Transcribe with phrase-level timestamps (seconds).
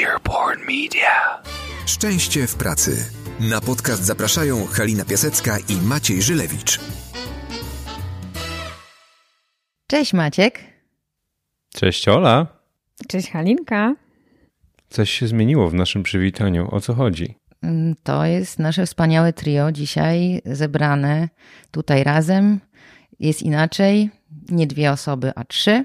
[0.00, 1.42] Earborn Media.
[1.86, 3.04] Szczęście w pracy.
[3.40, 6.80] Na podcast zapraszają Halina Piasecka i Maciej Żylewicz.
[9.86, 10.60] Cześć Maciek.
[11.74, 12.46] Cześć Ola.
[13.08, 13.94] Cześć Halinka.
[14.88, 16.68] Coś się zmieniło w naszym przywitaniu.
[16.74, 17.34] O co chodzi?
[17.62, 21.28] Mm, To jest nasze wspaniałe trio dzisiaj zebrane
[21.70, 22.60] tutaj razem.
[23.20, 24.10] Jest inaczej,
[24.48, 25.84] nie dwie osoby, a trzy.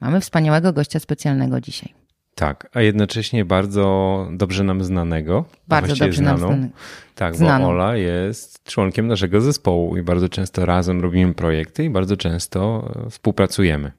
[0.00, 1.94] Mamy wspaniałego gościa specjalnego dzisiaj.
[2.34, 5.44] Tak, a jednocześnie bardzo dobrze nam znanego.
[5.68, 6.52] Bardzo dobrze nam znaną.
[6.52, 6.74] znanego.
[7.14, 7.64] Tak, Znaną.
[7.64, 12.90] bo Ola jest członkiem naszego zespołu i bardzo często razem robimy projekty i bardzo często
[13.06, 13.92] e, współpracujemy.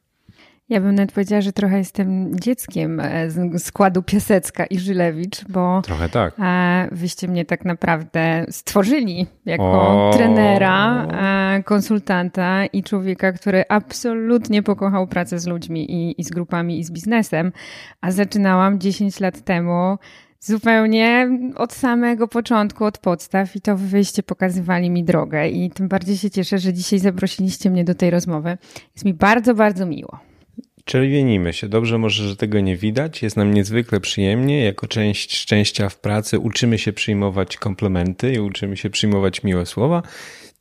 [0.70, 5.82] Ja bym nawet powiedziała, że trochę jestem dzieckiem e, z składu Piasecka i Żylewicz, bo
[5.82, 6.34] Trochę tak.
[6.40, 10.12] e, wyście mnie tak naprawdę stworzyli jako O.
[10.14, 11.06] trenera,
[11.58, 16.84] e, konsultanta i człowieka, który absolutnie pokochał pracę z ludźmi i, i z grupami i
[16.84, 17.52] z biznesem,
[18.02, 19.98] a zaczynałam 10 lat temu
[20.40, 26.18] zupełnie od samego początku, od podstaw i to wyście pokazywali mi drogę i tym bardziej
[26.18, 28.58] się cieszę, że dzisiaj zaprosiliście mnie do tej rozmowy.
[28.96, 30.20] Jest mi bardzo, bardzo miło.
[30.86, 31.70] Czerwienimy się.
[31.70, 33.22] Dobrze może, że tego nie widać.
[33.22, 34.64] Jest nam niezwykle przyjemnie.
[34.64, 40.02] Jako część szczęścia w pracy uczymy się przyjmować komplementy i uczymy się przyjmować miłe słowa,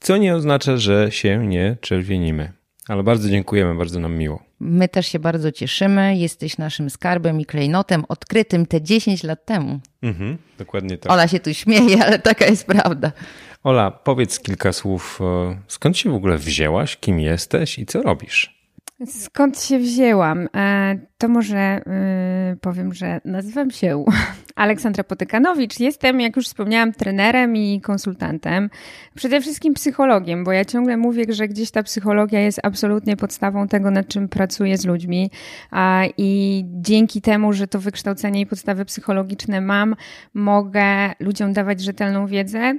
[0.01, 2.53] co nie oznacza, że się nie czerwienimy.
[2.89, 4.42] Ale bardzo dziękujemy, bardzo nam miło.
[4.61, 6.17] My też się bardzo cieszymy.
[6.17, 9.81] Jesteś naszym skarbem i klejnotem odkrytym te 10 lat temu.
[10.03, 11.12] Mhm, dokładnie tak.
[11.12, 13.12] Ola się tu śmieje, ale taka jest prawda.
[13.62, 15.20] Ola, powiedz kilka słów.
[15.69, 16.97] Skąd się w ogóle wzięłaś?
[16.97, 18.62] Kim jesteś i co robisz?
[19.06, 20.48] Skąd się wzięłam?
[20.56, 21.81] E, To może
[22.53, 24.05] y, powiem, że nazywam się
[24.56, 25.81] Aleksandra Potykanowicz.
[25.81, 28.70] Jestem, jak już wspomniałam, trenerem i konsultantem.
[29.14, 33.91] Przede wszystkim psychologiem, bo ja ciągle mówię, że gdzieś ta psychologia jest absolutnie podstawą tego,
[33.91, 35.30] nad czym pracuję z ludźmi.
[36.17, 39.97] I dzięki temu, że to wykształcenie i podstawy psychologiczne mam,
[40.34, 40.84] mogę
[41.20, 42.75] ludziom dawać rzetelną wiedzę.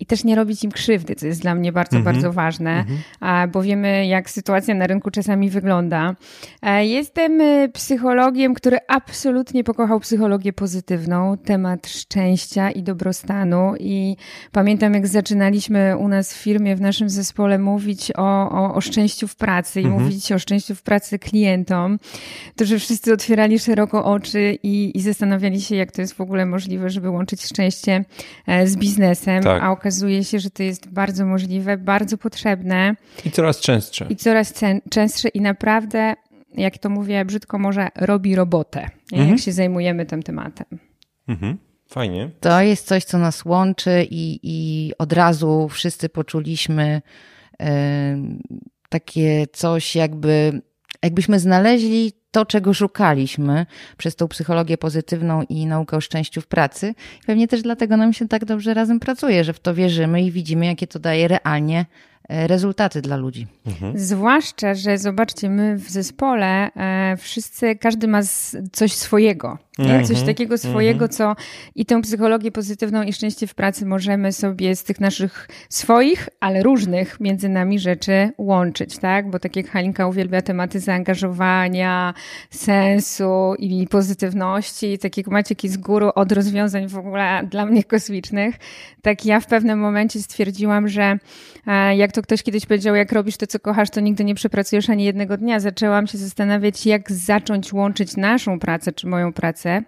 [0.00, 2.84] I też nie robić im krzywdy, co jest dla mnie bardzo, bardzo ważne,
[3.20, 6.14] a, bo wiemy, jak sytuacja na rynku czasami wygląda.
[6.62, 13.74] E, Jestem e, psychologiem, który absolutnie pokochał psychologię pozytywną, temat szczęścia i dobrostanu.
[13.80, 14.16] I
[14.52, 19.28] pamiętam, jak zaczynaliśmy u nas w firmie, w naszym zespole mówić o, o, o szczęściu
[19.28, 21.98] w pracy i mówić o szczęściu w pracy klientom,
[22.56, 26.46] to że wszyscy otwierali szeroko oczy i, i zastanawiali się, jak to jest w ogóle
[26.46, 28.04] możliwe, żeby łączyć szczęście
[28.46, 29.62] e, z biznesem, Tak.
[29.62, 34.06] a okazuje się, że to jest bardzo możliwe, bardzo potrzebne I coraz częstsze.
[34.10, 34.54] i coraz
[34.90, 36.14] częstsze i naprawdę,
[36.54, 39.28] jak to mówię brzydko, może robi robotę, nie?
[39.28, 40.66] jak się zajmujemy tym tematem.
[41.28, 41.58] Mhm.
[41.88, 42.30] Fajnie.
[42.40, 47.02] To jest coś, co nas łączy i, i od razu wszyscy poczuliśmy
[48.88, 50.62] takie coś, jakby,
[51.02, 53.66] jakbyśmy znaleźli to, czego szukaliśmy
[53.96, 56.94] przez tą psychologię pozytywną i naukę o szczęściu w pracy.
[57.26, 60.66] Pewnie też dlatego nam się tak dobrze razem pracuje, że w to wierzymy i widzimy,
[60.66, 61.86] jakie to daje realnie
[62.28, 63.46] rezultaty dla ludzi.
[63.94, 69.58] Zwłaszcza, że zobaczcie, my w zespole e, wszyscy, każdy ma z, coś swojego.
[69.78, 70.02] Nie?
[70.02, 71.36] Coś takiego swojego, co
[71.74, 76.62] i tę psychologię pozytywną i szczęście w pracy możemy sobie z tych naszych swoich, ale
[76.62, 79.30] różnych między nami rzeczy łączyć, tak?
[79.30, 82.14] Bo tak jak Halinka uwielbia tematy zaangażowania,
[82.50, 88.54] sensu i pozytywności, tak jak Maciek jest guru od rozwiązań w ogóle dla mnie kosmicznych,
[89.02, 91.18] tak ja w pewnym momencie stwierdziłam, że
[91.66, 94.90] e, jak to ktoś kiedyś powiedział, jak robisz to, co kochasz, to nigdy nie przepracujesz
[94.90, 95.60] ani jednego dnia.
[95.60, 99.82] Zaczęłam się zastanawiać, jak zacząć łączyć naszą pracę, czy moją pracę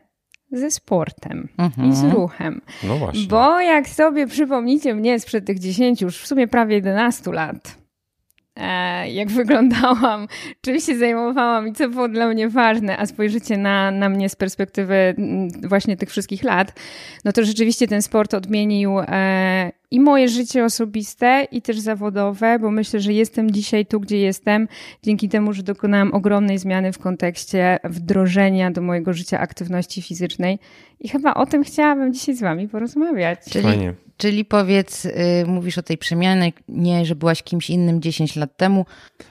[0.53, 1.49] ze sportem
[1.91, 2.61] i z ruchem.
[2.83, 3.27] No właśnie.
[3.27, 7.78] Bo jak sobie przypomnicie mnie sprzed tych 10, już w sumie prawie 11 lat,
[8.56, 10.28] e, jak wyglądałam,
[10.61, 14.37] czym się zajmowałam i co było dla mnie ważne, a spojrzycie na, na mnie z
[14.37, 16.72] perspektywy mm, właśnie tych wszystkich lat,
[17.25, 22.71] no to rzeczywiście ten sport odmienił e, i moje życie osobiste, i też zawodowe, bo
[22.71, 24.69] myślę, że jestem dzisiaj tu, gdzie jestem,
[25.03, 30.58] dzięki temu, że dokonałam ogromnej zmiany w kontekście wdrożenia do mojego życia aktywności fizycznej.
[31.00, 33.38] I chyba o tym chciałabym dzisiaj z Wami porozmawiać.
[33.50, 34.07] Czyli, Fajnie.
[34.19, 35.11] Czyli powiedz, y,
[35.47, 38.87] mówisz o tej przemianie, nie, że byłaś kimś innym 10 lat temu.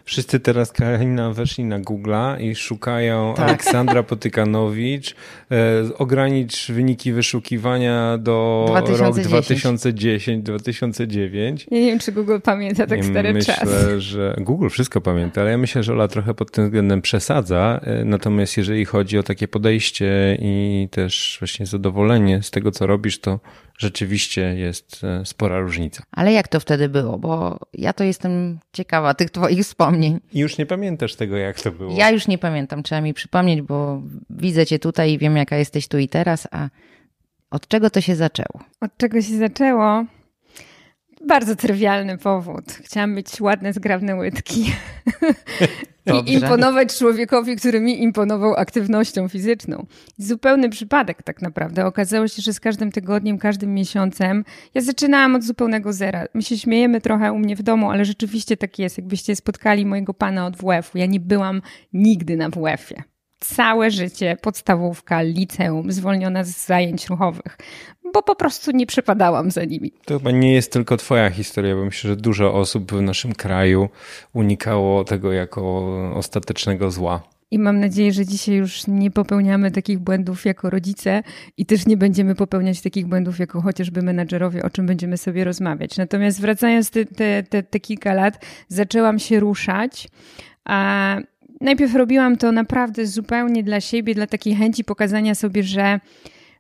[0.06, 3.46] Wszyscy teraz, Karolina, weszli na Google'a i szukają Tak.
[3.50, 5.16] Aleksandra Potykanowicz.
[5.52, 5.56] E,
[5.98, 9.64] ogranicz wyniki wyszukiwania do 2010.
[9.64, 11.68] rok 2010-2009.
[11.72, 13.70] Ja nie wiem, czy Google pamięta tak I stary myślę, czas.
[13.98, 17.80] że Google wszystko pamięta, ale ja myślę, że Ola trochę pod tym względem przesadza.
[17.84, 23.20] E, Natomiast jeżeli chodzi o takie podejście i też właśnie zadowolenie z tego, co robisz,
[23.20, 23.40] to
[23.78, 26.04] rzeczywiście jest e, spora różnica.
[26.12, 27.18] Ale jak to wtedy było?
[27.18, 30.20] Bo ja to jestem ciekawa tych Twoich wspomnień.
[30.34, 31.94] I już nie pamiętasz tego, jak to było.
[31.98, 35.88] Ja już nie pamiętam, trzeba mi przypomnieć, bo widzę Cię tutaj i wiem, jaka jesteś
[35.88, 36.70] tu i teraz, a
[37.52, 38.64] od czego to się zaczęło?
[38.82, 40.06] Od czego się zaczęło?
[41.26, 42.66] Bardzo trywialny powód.
[42.84, 44.66] Chciałam mieć ładne, zgrabne łydki.
[46.26, 49.86] I imponować człowiekowi, który mi imponował aktywnością fizyczną.
[50.18, 51.86] Zupełny przypadek tak naprawdę.
[51.86, 56.26] Okazało się, że z każdym tygodniem, każdym miesiącem ja zaczynałam od zupełnego zera.
[56.34, 58.98] My się śmiejemy trochę u mnie w domu, ale rzeczywiście tak jest.
[58.98, 60.98] Jakbyście spotkali mojego pana od WF-u.
[60.98, 61.62] Ja nie byłam
[61.94, 63.04] nigdy na WF-ie
[63.40, 67.58] całe życie podstawówka, liceum, zwolniona z zajęć ruchowych,
[68.14, 69.92] bo po prostu nie przepadałam za nimi.
[70.06, 73.90] To chyba nie jest tylko Twoja historia, bo myślę, że dużo osób w naszym kraju
[74.34, 77.24] unikało tego jako ostatecznego zła.
[77.52, 81.24] I mam nadzieję, że dzisiaj już nie popełniamy takich błędów jako rodzice
[81.58, 85.98] i też nie będziemy popełniać takich błędów jako chociażby menadżerowie, o czym będziemy sobie rozmawiać.
[85.98, 90.08] Natomiast wracając te, te, te, te kilka lat, zaczęłam się ruszać.
[90.66, 91.18] A
[91.62, 96.00] najpierw robiłam to naprawdę zupełnie dla siebie, dla takiej chęci pokazania sobie, że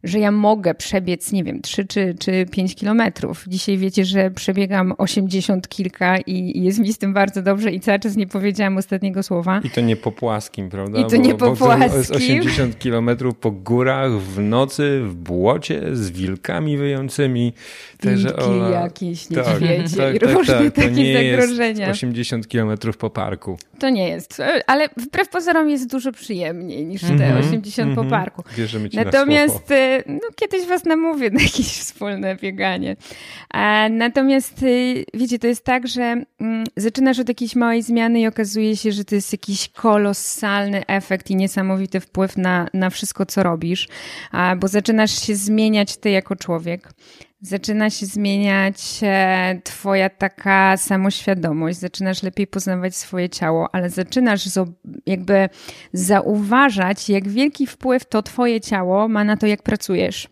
[0.08, 3.46] że ja mogę przebiec, nie wiem, 3 czy, czy 5 kilometrów.
[3.48, 8.00] Dzisiaj wiecie, że przebiegam 80 kilka i jest mi z tym bardzo dobrze i cały
[8.00, 9.62] czas nie powiedziałam ostatniego słowa.
[9.64, 11.00] I to nie po płaskim, prawda?
[11.00, 11.90] I to bo, nie po płaskim.
[11.90, 17.54] To jest 80 kilometrów po górach, w nocy, w błocie, z wilkami wyjącymi.
[18.00, 21.88] Także Wilki jakieś, tak, niedźwiedzie tak, i tak, różne tak, takie to nie zagrożenia.
[21.88, 23.58] Jest 80 kilometrów po parku.
[23.80, 27.92] To nie jest, ale wbrew pozorom jest dużo przyjemniej niż te mm -hmm, 80 mm
[27.92, 27.96] -hmm.
[27.96, 28.24] po mhm.
[28.24, 28.44] parku.
[28.58, 32.96] Wierzymy ci Natomiast na no, kiedyś was namówię na jakieś wspólne bieganie.
[33.90, 36.02] Natomiast y, wiecie, to jest tak, że
[36.40, 41.30] mm, zaczynasz od jakiejś małej zmiany i okazuje się, że to jest jakiś kolosalny efekt
[41.32, 43.88] i niesamowity wpływ na, na wszystko, co robisz,
[44.58, 46.90] bo zaczynasz się zmieniać ty jako człowiek
[47.42, 54.46] zaczyna się zmieniać e, Twoja taka samoświadomość, zaczynasz lepiej poznawać swoje ciało, ale zaczynasz
[55.06, 55.50] jakby
[55.94, 60.28] zauważać, jak wielki wpływ to Twoje ciało ma na to, jak pracujesz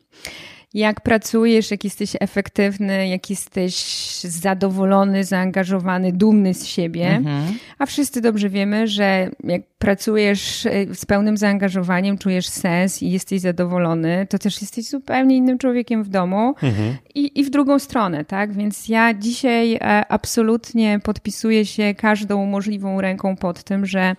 [0.76, 3.76] jak pracujesz, jak jesteś efektywny, jak jesteś
[4.22, 7.08] zadowolony, zaangażowany, dumny z siebie.
[7.08, 7.54] Mhm.
[7.80, 13.42] A wszyscy dobrze wiemy, że jak pracujesz e, z pełnym zaangażowaniem, czujesz sens i jesteś
[13.42, 16.96] zadowolony, to też jesteś zupełnie innym człowiekiem w domu mhm.
[17.16, 18.54] i, i w drugą stronę, tak?
[18.54, 19.80] Więc ja dzisiaj e,
[20.10, 24.16] absolutnie podpisuję się każdą możliwą ręką pod tym, że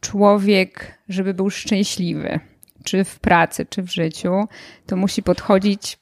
[0.00, 2.40] człowiek, żeby był szczęśliwy,
[2.84, 4.48] czy w pracy, czy w życiu,
[4.86, 5.98] to musi podchodzić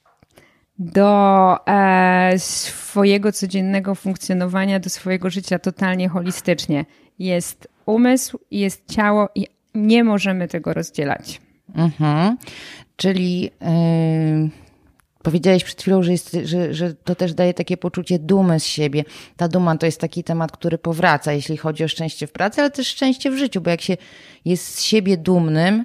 [0.78, 6.84] do e, swojego codziennego funkcjonowania, do swojego życia totalnie holistycznie.
[7.18, 11.40] Jest umysł, jest ciało i nie możemy tego rozdzielać.
[11.74, 12.36] Mhm.
[12.96, 13.50] Czyli yy,
[15.22, 19.04] powiedziałeś przed chwilą, że, jest, że, że to też daje takie poczucie dumy z siebie.
[19.36, 22.70] Ta duma to jest taki temat, który powraca, jeśli chodzi o szczęście w pracy, ale
[22.70, 23.96] też szczęście w życiu, bo jak się
[24.44, 25.84] jest z siebie dumnym,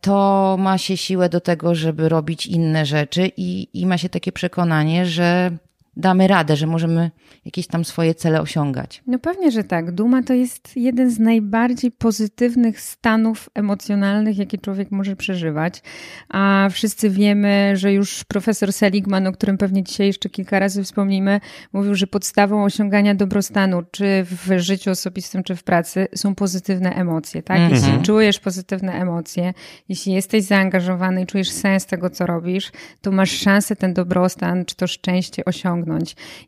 [0.00, 4.32] to ma się siłę do tego, żeby robić inne rzeczy i, i ma się takie
[4.32, 5.50] przekonanie, że
[5.98, 7.10] damy radę, że możemy
[7.44, 9.02] jakieś tam swoje cele osiągać.
[9.06, 9.92] No pewnie, że tak.
[9.92, 15.82] Duma to jest jeden z najbardziej pozytywnych stanów emocjonalnych, jakie człowiek może przeżywać.
[16.28, 21.40] A wszyscy wiemy, że już profesor Seligman, o którym pewnie dzisiaj jeszcze kilka razy wspomnimy,
[21.72, 27.42] mówił, że podstawą osiągania dobrostanu, czy w życiu osobistym, czy w pracy, są pozytywne emocje.
[27.42, 27.58] Tak?
[27.58, 27.74] Mhm.
[27.74, 29.54] Jeśli czujesz pozytywne emocje,
[29.88, 34.76] jeśli jesteś zaangażowany i czujesz sens tego, co robisz, to masz szansę ten dobrostan, czy
[34.76, 35.87] to szczęście osiągnąć.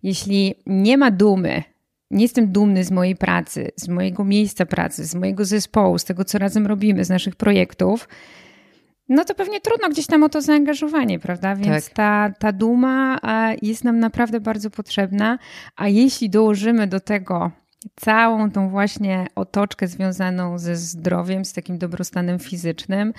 [0.02, 1.62] Jeśli nie ma dumy,
[2.10, 6.24] nie jestem dumny z mojej pracy, z mojego miejsca pracy, z mojego zespołu, z tego,
[6.24, 8.08] co razem robimy, z naszych projektów,
[9.10, 11.56] no to pewnie trudno gdzieś tam o to zaangażowanie, prawda?
[11.56, 11.94] Więc tak.
[11.94, 13.18] ta, ta duma
[13.62, 15.38] jest nam naprawdę bardzo potrzebna,
[15.76, 17.50] a jeśli dołożymy do tego
[17.96, 23.12] całą tą właśnie otoczkę związaną ze zdrowiem, z takim dobrostanem fizycznym,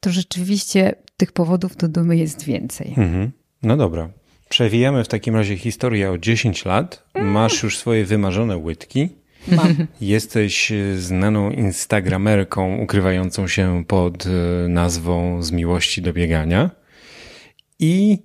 [0.00, 2.88] to rzeczywiście tych powodów do dumy jest więcej.
[2.88, 3.30] Mhm.
[3.62, 4.08] No dobra,
[4.48, 7.04] Przewijamy w takim razie historię o 10 lat.
[7.14, 9.08] Masz już swoje wymarzone łydki.
[9.48, 9.74] Mam.
[10.00, 16.70] Jesteś znaną instagramerką ukrywającą się pod e, nazwą Z miłości do biegania.
[17.78, 18.18] I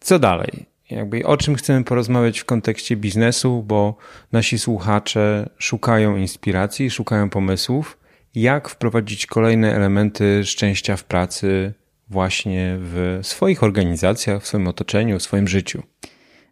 [0.00, 0.66] co dalej?
[0.90, 3.96] Jakby o czym chcemy porozmawiać w kontekście biznesu, bo
[4.32, 7.98] nasi słuchacze szukają inspiracji, szukają pomysłów,
[8.34, 11.74] jak wprowadzić kolejne elementy szczęścia w pracy,
[12.10, 15.82] właśnie w swoich organizacjach, w swoim otoczeniu, w swoim życiu?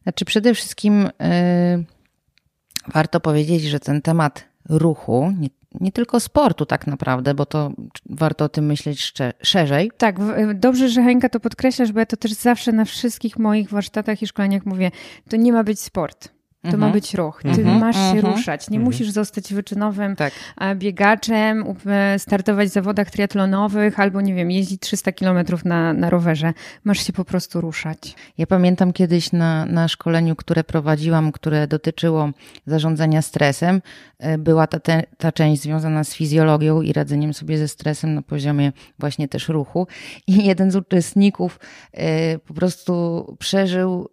[0.03, 1.85] Znaczy, przede wszystkim yy,
[2.95, 5.49] warto powiedzieć, że ten temat ruchu, nie,
[5.81, 7.73] nie tylko sportu tak naprawdę, bo to
[8.11, 9.13] warto o tym myśleć
[9.43, 9.91] szerzej.
[9.99, 10.17] Tak,
[10.55, 14.27] dobrze, że Henka to podkreślasz, bo ja to też zawsze na wszystkich moich warsztatach i
[14.27, 14.91] szkoleniach mówię,
[15.29, 16.38] to nie ma być sport.
[16.69, 16.81] To Mhm.
[16.91, 17.43] ma być ruch.
[17.43, 17.79] Ty Mhm.
[17.79, 18.35] masz się Mhm.
[18.35, 18.71] ruszać.
[18.71, 20.33] Nie musisz zostać wyczynowym Tak.
[20.61, 26.11] e, biegaczem, e, startować w zawodach triatlonowych albo, nie wiem, jeździć 300 kilometrów na, na
[26.11, 26.53] rowerze.
[26.85, 28.15] Masz się po prostu ruszać.
[28.39, 32.31] Ja pamiętam kiedyś na, na szkoleniu, które prowadziłam, które dotyczyło
[32.67, 33.83] zarządzania stresem,
[34.19, 38.23] e, była ta, te, ta część związana z fizjologią i radzeniem sobie ze stresem na
[38.23, 39.87] poziomie właśnie też ruchu.
[40.27, 41.61] I jeden z uczestników
[42.47, 44.09] po prostu przeżył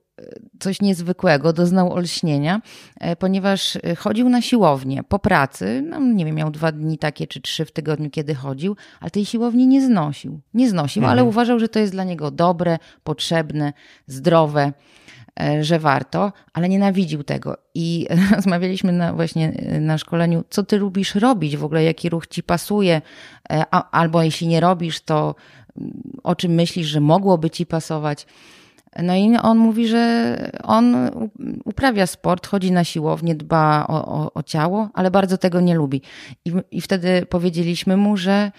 [0.59, 2.61] coś niezwykłego, doznał olśnienia,
[2.99, 7.27] e, ponieważ e, chodził na siłownię po pracy, no nie wiem, miał dwa dni takie
[7.27, 10.39] czy trzy w tygodniu, kiedy chodził, ale tej siłowni nie znosił.
[10.53, 13.73] Nie znosił, ale uważał, że to jest dla niego dobre, potrzebne,
[14.07, 14.73] zdrowe,
[15.39, 17.57] e, że warto, ale nienawidził tego.
[17.73, 22.43] I rozmawialiśmy na, właśnie na szkoleniu, co ty lubisz robić w ogóle, jaki ruch ci
[22.43, 23.01] pasuje,
[23.49, 25.35] a, albo jeśli nie robisz, to
[25.77, 28.25] mm, o czym myślisz, że mogłoby ci pasować.
[29.03, 30.95] No i on mówi, że on
[31.65, 36.01] uprawia sport, chodzi na siłownię, dba o, o, o ciało, ale bardzo tego nie lubi.
[36.45, 38.51] I, I wtedy powiedzieliśmy mu, że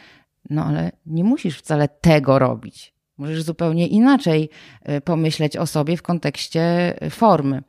[0.50, 2.94] no ale nie musisz wcale tego robić.
[3.18, 4.50] Możesz zupełnie inaczej
[4.88, 7.62] y, pomyśleć o sobie w kontekście y, formy.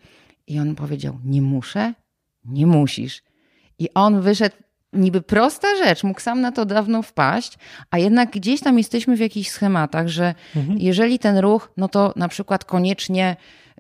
[0.48, 1.94] I on powiedział: Nie muszę,
[2.46, 3.24] nie musisz.
[3.80, 4.56] I on wyszedł,
[4.94, 7.58] niby prosta rzecz, mógł sam na to dawno wpaść,
[7.92, 10.36] a jednak gdzieś tam jesteśmy w jakichś schematach, że
[10.78, 13.36] jeżeli ten ruch, no to na przykład koniecznie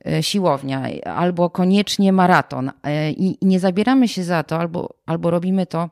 [0.07, 5.65] e, siłownia albo koniecznie maraton e, i nie zabieramy się za to, albo, albo robimy
[5.65, 5.89] to.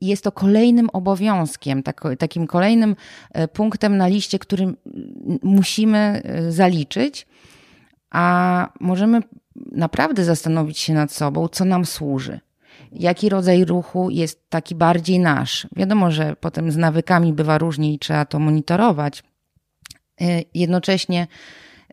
[0.00, 2.96] Jest to kolejnym obowiązkiem, tak, takim kolejnym
[3.32, 4.76] e, punktem na liście, którym
[5.42, 7.26] musimy zaliczyć,
[8.10, 9.20] a możemy
[9.72, 12.40] naprawdę zastanowić się nad sobą, co nam służy.
[13.00, 15.66] Jaki rodzaj ruchu jest taki bardziej nasz?
[15.76, 19.22] Wiadomo, że potem z nawykami bywa różnie i trzeba to monitorować.
[20.20, 21.26] Y, Jednocześnie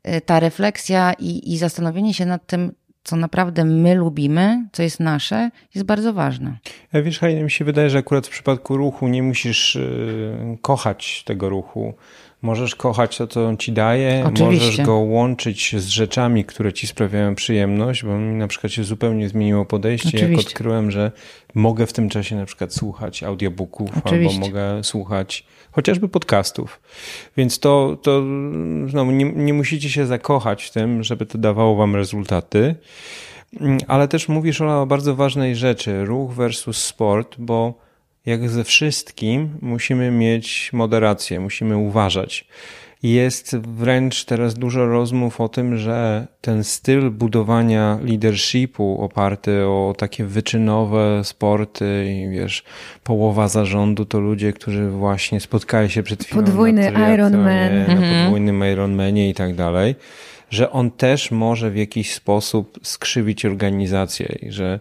[0.08, 2.72] y, ta refleksja i, i zastanowienie się nad tym,
[3.04, 6.58] co naprawdę my lubimy, co jest nasze, jest bardzo ważne.
[6.94, 11.24] Ja wiesz, Hajne, mi się wydaje, że akurat w przypadku ruchu nie musisz y, kochać
[11.26, 11.94] tego ruchu.
[12.44, 14.68] Możesz kochać to, co on ci daje, Oczywiście.
[14.68, 19.30] możesz go łączyć z rzeczami, które ci sprawiają przyjemność, bo mi na przykład się zupełnie
[19.30, 20.50] zmieniło podejście, jak Oczywiście.
[20.50, 21.12] odkryłem, że
[21.56, 24.36] mogę w tym czasie na przykład słuchać audiobooków Oczywiście.
[24.36, 26.82] albo mogę słuchać chociażby podcastów.
[27.38, 28.24] Więc to, to
[28.88, 32.76] znowu nie, nie musicie się zakochać w tym, żeby to dawało wam rezultaty.
[33.62, 37.83] Mm, Ale też mówisz Ola, o bardzo ważnej rzeczy, ruch versus sport, bo
[38.26, 42.48] jak ze wszystkim musimy mieć moderację, musimy uważać.
[43.04, 50.26] Jest wręcz teraz dużo rozmów o tym, że ten styl budowania leadershipu oparty o takie
[50.26, 52.64] wyczynowe sporty i wiesz,
[53.04, 57.88] połowa zarządu to ludzie, którzy właśnie spotkali się przed chwilą Podwójny na Ironman.
[57.88, 59.96] na podwójnym Ironmanie i tak dalej,
[60.50, 64.80] że on też może w jakiś sposób skrzywić organizację i że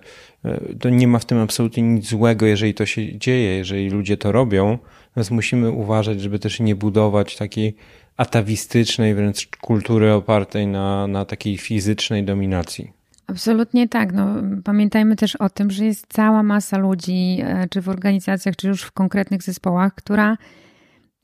[0.81, 4.33] to nie ma w tym absolutnie nic złego, jeżeli to się dzieje, jeżeli ludzie to
[4.33, 4.79] robią,
[5.17, 7.77] więc musimy uważać, żeby też nie budować takiej
[8.17, 12.93] atawistycznej wręcz kultury opartej na, na takiej fizycznej dominacji.
[13.27, 14.13] Absolutnie tak.
[14.13, 14.27] No,
[14.65, 18.83] pamiętajmy też o tym, że jest cała masa ludzi, e, czy w organizacjach, czy już
[18.83, 20.37] w konkretnych zespołach, która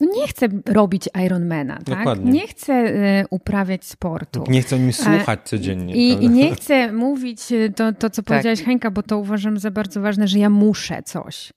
[0.00, 1.98] nie chce robić Ironmana, tak?
[1.98, 2.32] Dokładnie.
[2.32, 4.44] Nie chce e, uprawiać sportu.
[4.48, 5.94] Nie chcą mi słuchać codziennie.
[5.94, 6.24] I?
[6.24, 8.24] I nie chcę mówić e, to, to co Tak.
[8.24, 11.52] powiedziałaś Henka, bo to uważam za bardzo ważne, że ja muszę coś.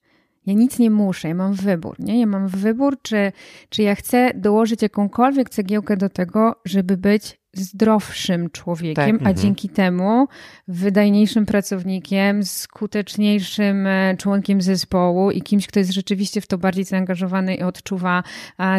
[0.46, 2.20] Ja nic nie muszę, ja mam wybór, nie?
[2.20, 3.32] Ja mam wybór, czy,
[3.68, 9.28] czy ja chcę dołożyć jakąkolwiek cegiełkę do tego, żeby być zdrowszym człowiekiem, Tak.
[9.28, 10.28] a dzięki temu
[10.68, 17.54] wydajniejszym pracownikiem, skuteczniejszym e, członkiem zespołu i kimś, kto jest rzeczywiście w to bardziej zaangażowany
[17.54, 18.22] i odczuwa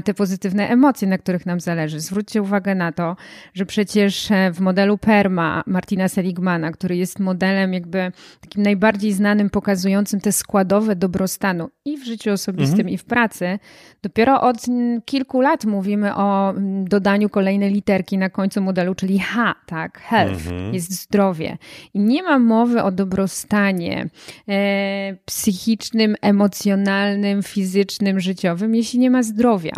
[0.04, 2.00] te pozytywne emocje, na których nam zależy.
[2.00, 3.16] Zwróćcie uwagę na to,
[3.54, 8.12] że przecież e, w modelu PERMA Martina Seligmana, który jest modelem jakby
[8.42, 13.60] takim najbardziej znanym, pokazującym te składowe dobrostanu i w życiu osobistym, i w pracy,
[14.04, 14.58] dopiero od
[15.06, 16.54] kilku lat mówimy o
[16.84, 21.58] dodaniu kolejnej literki na końcu modelu, czyli H, tak, health, jest zdrowie.
[21.94, 24.10] I nie ma mowy o dobrostanie
[24.50, 29.74] e, psychicznym, emocjonalnym, fizycznym, życiowym, jeśli nie ma zdrowia.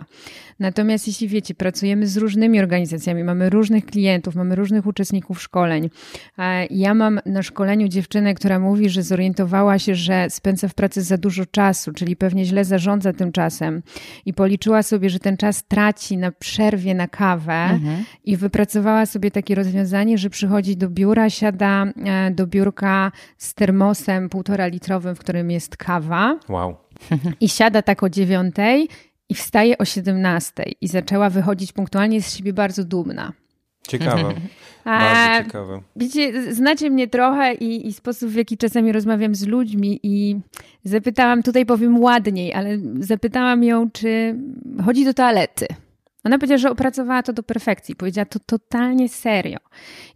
[0.60, 5.90] Natomiast jeśli wiecie, pracujemy z różnymi organizacjami, mamy różnych klientów, mamy różnych uczestników szkoleń.
[6.38, 11.02] E, Ja mam na szkoleniu dziewczynę, która mówi, że zorientowała się, że spędza w pracy
[11.02, 13.84] za dużo czasu, czyli pewnie źle zarządza tym czasem
[14.26, 17.80] i policzyła sobie, że ten czas traci na przerwie na kawę
[18.24, 23.54] i wypracowała wypracowała sobie takie rozwiązanie, że przychodzi do biura, siada e, do biurka z
[23.54, 26.40] termosem półtora litrowym, w którym jest kawa.
[26.50, 26.76] Wow.
[27.42, 28.88] I siada tak o dziewiątej
[29.30, 30.76] i wstaje o siedemnastej.
[30.82, 33.34] I zaczęła wychodzić punktualnie z siebie bardzo dumna.
[33.88, 34.34] Ciekawe.
[34.86, 35.82] Bardzo ciekawe.
[35.96, 40.40] Wiecie, znacie mnie trochę i, i sposób, w jaki czasami rozmawiam z ludźmi i
[40.84, 44.36] zapytałam, tutaj powiem ładniej, ale zapytałam ją, czy
[44.86, 45.68] chodzi do toalety.
[46.26, 47.96] Ona powiedziała, że opracowała to do perfekcji.
[47.96, 49.58] Powiedziała to totalnie serio.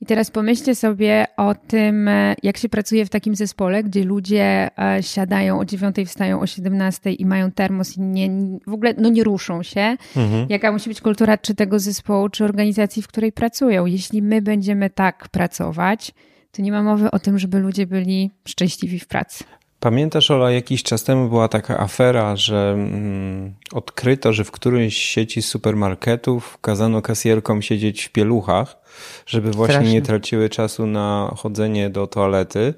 [0.02, 4.70] I teraz pomyślcie sobie o tym, e, jak się pracuje w takim zespole, gdzie ludzie
[4.80, 8.30] e, siadają o 9, wstają o 17 i mają termos i nie,
[8.68, 9.98] w ogóle no nie ruszą się.
[10.16, 10.46] Mhm.
[10.50, 13.86] Jaka musi być kultura czy tego zespołu, czy organizacji, w której pracują.
[13.86, 16.14] Jeśli my będziemy tak pracować,
[16.52, 19.44] to nie ma mowy o tym, żeby ludzie byli szczęśliwi w pracy.
[19.80, 25.42] Pamiętasz, Ola, jakiś czas temu była taka afera, że mm, odkryto, że w którejś sieci
[25.42, 28.78] supermarketów kazano kasjerkom siedzieć w pieluchach,
[29.26, 29.94] żeby właśnie Strasznie.
[29.94, 32.74] nie traciły czasu na chodzenie do toalety.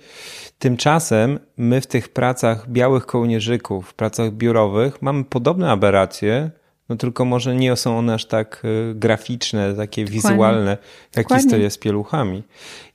[0.60, 6.51] Tymczasem my w tych pracach białych kołnierzyków, w pracach biurowych mamy podobne aberracje,
[6.89, 10.77] no tylko może nie są one aż tak y, graficzne, takie wizualne,
[11.15, 11.43] jak Dokładnie.
[11.43, 12.43] historia z pieluchami.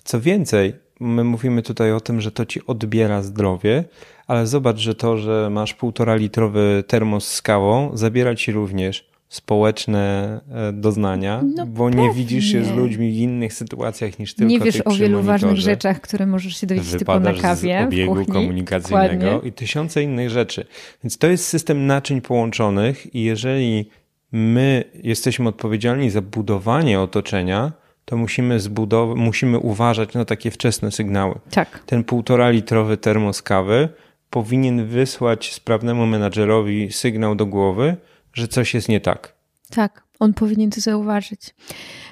[0.05, 3.85] Co więcej, my mówimy tutaj o tym, że to ci odbiera zdrowie,
[4.27, 10.41] ale zobacz, że to, że masz półtora litrowy termos z kawą, zabiera ci również społeczne
[10.53, 12.13] e, doznania, No bo nie pewnie.
[12.15, 16.01] widzisz się z ludźmi w innych sytuacjach niż tylko nie wiesz o wielu ważnych rzeczach,
[16.01, 17.79] które możesz się dowiedzieć tylko na kawie.
[17.83, 18.35] z obiegu w kuchni.
[18.35, 19.49] komunikacyjnego Dokładnie.
[19.49, 20.67] i tysiące innych rzeczy.
[21.05, 23.91] Więc to jest system naczyń połączonych i jeżeli
[24.33, 27.73] my jesteśmy odpowiedzialni za budowanie otoczenia,
[28.07, 31.39] to musimy, zbudow- musimy uważać na takie wczesne sygnały.
[31.51, 31.83] Tak.
[31.87, 33.89] Ten półtora litrowy termos kawy
[34.31, 37.97] powinien wysłać sprawnemu menadżerowi sygnał do głowy,
[38.33, 39.33] że coś jest nie tak.
[39.71, 41.55] Tak, on powinien to zauważyć.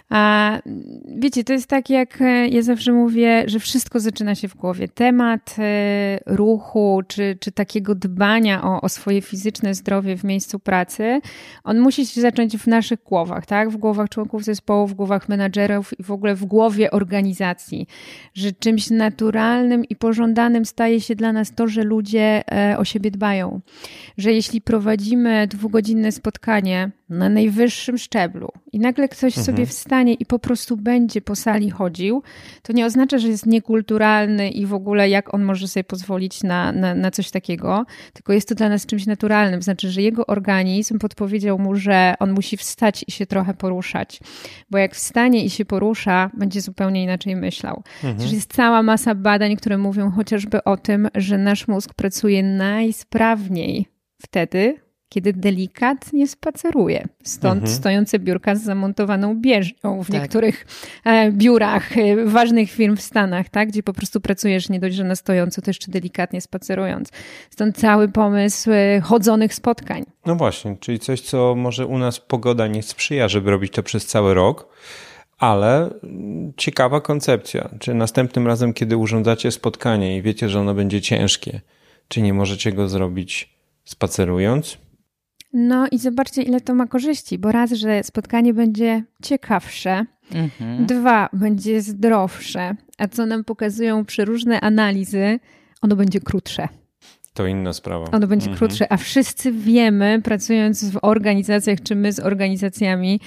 [0.09, 0.59] A
[1.17, 4.89] wiecie, to jest tak, jak e, ja zawsze mówię, że wszystko zaczyna się w głowie.
[4.89, 11.21] Temat e, ruchu, czy, czy takiego dbania o, o swoje fizyczne zdrowie w miejscu pracy,
[11.65, 13.71] on musi się zacząć w naszych głowach, tak?
[13.71, 17.87] W głowach członków zespołu, w głowach menadżerów i w ogóle w głowie organizacji.
[18.35, 23.11] Że czymś naturalnym i pożądanym staje się dla nas to, że ludzie e, o siebie
[23.11, 23.61] dbają.
[24.19, 30.39] Że jeśli prowadzimy dwugodzinne spotkanie na najwyższym szczeblu i nagle ktoś sobie wstanie i po
[30.39, 32.23] prostu będzie po sali chodził,
[32.63, 36.73] to nie oznacza, że jest niekulturalny i w ogóle jak on może sobie pozwolić na,
[36.73, 39.63] na, na coś takiego, tylko jest to dla nas czymś naturalnym.
[39.63, 44.21] Znaczy, że jego organizm podpowiedział mu, że on musi wstać i się trochę poruszać,
[44.71, 47.83] bo jak wstanie i się porusza, będzie zupełnie inaczej myślał.
[47.99, 53.87] Przecież jest cała masa badań, które mówią chociażby o tym, że nasz mózg pracuje najsprawniej
[54.23, 54.84] wtedy,
[55.15, 57.09] kiedy delikatnie spaceruje.
[57.23, 60.21] Stąd stojące biurka z zamontowaną bieżnią w Tak.
[60.21, 60.67] niektórych
[61.05, 63.69] e, biurach e, ważnych firm w Stanach, tak?
[63.69, 67.11] gdzie po prostu pracujesz nie dość, że na stojąco, to jeszcze delikatnie spacerując.
[67.51, 70.05] Stąd cały pomysł e, chodzonych spotkań.
[70.27, 74.07] No właśnie, czyli coś, co może u nas pogoda nie sprzyja, żeby robić to przez
[74.07, 74.69] cały rok,
[75.39, 77.69] ale mm, ciekawa koncepcja.
[77.81, 81.61] Czy następnym razem, kiedy urządzacie spotkanie i wiecie, że ono będzie ciężkie,
[82.09, 84.84] czy nie możecie go zrobić spacerując?
[85.55, 90.87] No i zobaczcie, ile to ma korzyści, bo raz, że spotkanie będzie ciekawsze, Mhm.
[90.87, 95.39] dwa, będzie zdrowsze, a co nam pokazują przeróżne analizy,
[95.83, 96.69] ono będzie krótsze.
[97.35, 98.05] To inna sprawa.
[98.13, 98.59] Ono będzie Mhm.
[98.59, 103.21] krótsze, a wszyscy wiemy, pracując w organizacjach, czy my z organizacjami,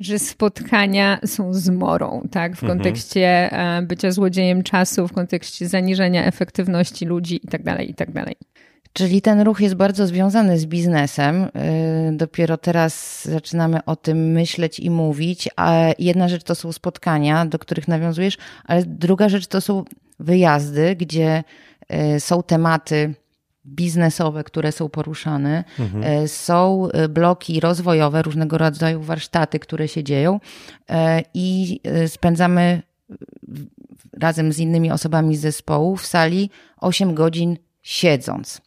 [0.00, 2.56] że spotkania są zmorą, tak?
[2.56, 2.78] W Mhm.
[2.78, 7.62] kontekście e, bycia złodziejem czasu, w kontekście zaniżenia efektywności ludzi i tak
[8.92, 11.42] Czyli ten ruch jest bardzo związany z biznesem.
[11.42, 15.48] Yy, Dopiero teraz zaczynamy o tym myśleć i mówić.
[15.56, 19.84] A jedna rzecz to są spotkania, do których nawiązujesz, ale druga rzecz to są
[20.20, 21.44] wyjazdy, gdzie
[21.90, 23.14] yy, są tematy
[23.66, 25.64] biznesowe, które są poruszane.
[26.20, 30.40] Yy, Są yy, bloki rozwojowe, różnego rodzaju warsztaty, które się dzieją
[31.34, 32.82] i spędzamy
[34.20, 38.60] razem z innymi osobami z zespołu w sali 8 godzin siedząc,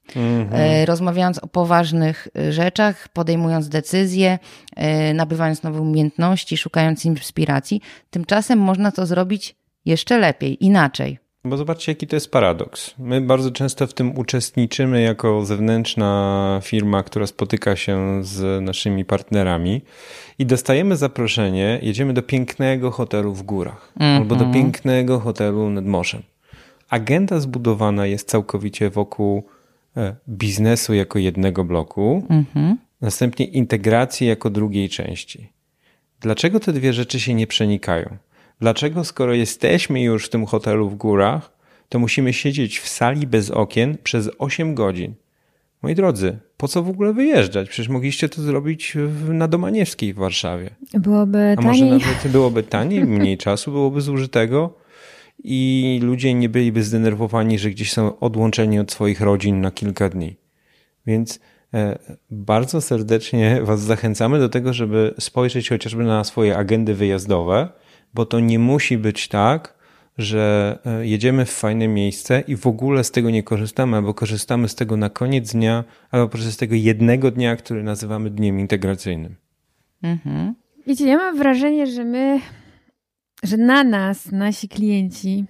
[0.51, 4.39] e, rozmawiając o poważnych e, rzeczach, podejmując decyzje,
[4.75, 7.81] e, nabywając nowe umiejętności, szukając inspiracji.
[8.09, 11.19] Tymczasem można to zrobić jeszcze lepiej, inaczej.
[11.45, 12.95] Bo zobaczcie, jaki to jest paradoks.
[12.97, 19.81] My bardzo często w tym uczestniczymy jako zewnętrzna firma, która spotyka się z naszymi partnerami
[20.39, 26.23] i dostajemy zaproszenie, jedziemy do pięknego hotelu w górach albo do pięknego hotelu nad morzem.
[26.95, 29.43] Agenda zbudowana jest całkowicie wokół
[29.97, 32.27] e, biznesu jako jednego bloku,
[33.01, 35.49] następnie integracji jako drugiej części.
[36.19, 38.17] Dlaczego te dwie rzeczy się nie przenikają?
[38.59, 41.51] Dlaczego, skoro jesteśmy już w tym hotelu w górach,
[41.89, 45.13] to musimy siedzieć w sali bez okien przez 8 godzin?
[45.81, 47.69] Moi drodzy, po co w ogóle wyjeżdżać?
[47.69, 50.69] Przecież mogliście to zrobić na Domaniewskiej w Warszawie.
[50.93, 51.71] Byłoby A taniej.
[51.71, 54.84] może nawet byłoby taniej, mniej czasu byłoby zużytego
[55.47, 60.35] i ludzie nie byliby zdenerwowani, że gdzieś są odłączeni od swoich rodzin na kilka dni.
[61.07, 61.39] Więc
[61.73, 61.99] e,
[62.31, 67.69] bardzo serdecznie Was zachęcamy do tego, żeby spojrzeć chociażby na swoje agendy wyjazdowe,
[68.13, 69.75] bo to nie musi być tak,
[70.17, 74.69] że e, jedziemy w fajne miejsce i w ogóle z tego nie korzystamy, albo korzystamy
[74.69, 79.35] z tego na koniec dnia, albo przez tego jednego dnia, który nazywamy dniem integracyjnym.
[80.03, 80.53] Mhm.
[80.99, 82.39] Ja mam wrażenie, że my,
[83.43, 85.45] że na nas nasi klienci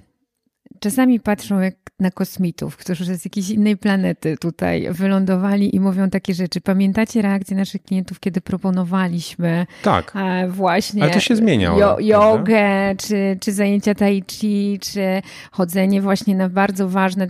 [0.80, 6.34] czasami patrzą jak na kosmitów, którzy z jakiejś innej planety tutaj wylądowali i mówią takie
[6.34, 6.62] rzeczy.
[6.62, 10.14] Pamiętacie reakcję naszych klientów, kiedy proponowaliśmy Tak.
[10.16, 16.02] e, właśnie Ale to się zmieniało, jo- jogę, czy, czy zajęcia tai chi, czy chodzenie
[16.02, 17.26] właśnie na bardzo ważne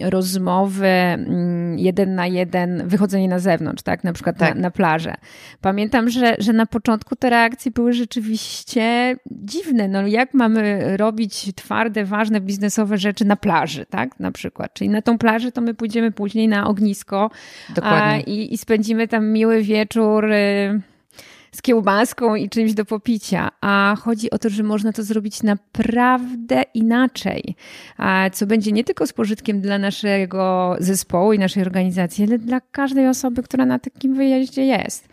[0.00, 4.04] e, rozmowy mm, jeden na jeden, wychodzenie na zewnątrz, tak?
[4.04, 4.54] Na przykład Tak.
[4.54, 5.14] Na, na plażę.
[5.60, 9.88] Pamiętam, że, że na początku te reakcje były rzeczywiście dziwne.
[9.88, 12.40] No jak mamy robić twarde, ważne,
[12.72, 14.20] biznesowe rzeczy na plaży, tak?
[14.20, 14.74] Na przykład.
[14.74, 17.30] Czyli na tą plażę to my pójdziemy później na ognisko
[17.70, 18.20] a, Dokładnie.
[18.20, 20.80] i, i spędzimy tam miły wieczór y,
[21.54, 23.50] z kiełbaską i czymś do popicia.
[23.60, 27.54] A chodzi o to, że można to zrobić naprawdę inaczej,
[28.32, 33.08] co będzie nie tylko z pożytkiem dla naszego zespołu i naszej organizacji, ale dla każdej
[33.08, 35.08] osoby, która na takim wyjeździe jest.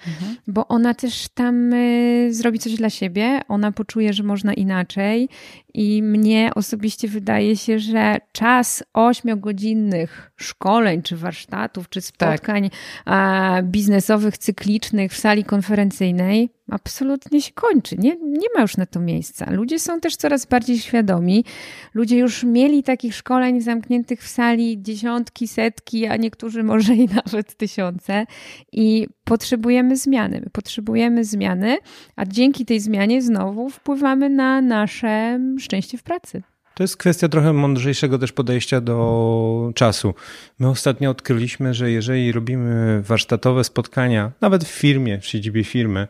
[0.47, 5.30] Bo ona też tam y, zrobi coś dla siebie, ona poczuje, że można inaczej
[5.73, 12.69] i mnie osobiście wydaje się, że czas ośmiogodzinnych szkoleń, czy warsztatów, czy spotkań
[13.06, 16.29] a, biznesowych, cyklicznych w sali konferencyjnej
[16.72, 17.96] absolutnie się kończy.
[17.98, 19.52] Nie, nie ma już na to miejsca.
[19.52, 21.46] Ludzie są też coraz bardziej świadomi.
[21.94, 27.56] Ludzie już mieli takich szkoleń zamkniętych w sali dziesiątki, setki, a niektórzy może i nawet
[27.56, 28.26] tysiące.
[28.72, 30.42] I potrzebujemy zmiany.
[30.44, 31.78] My potrzebujemy zmiany,
[32.15, 36.42] a dzięki tej zmianie znowu wpływamy na nasze szczęście w pracy.
[36.80, 40.13] To jest kwestia trochę mądrzejszego też podejścia do czasu.
[40.60, 46.08] My ostatnio odkryliśmy, że jeżeli robimy warsztatowe spotkania, nawet w firmie, w siedzibie firmy,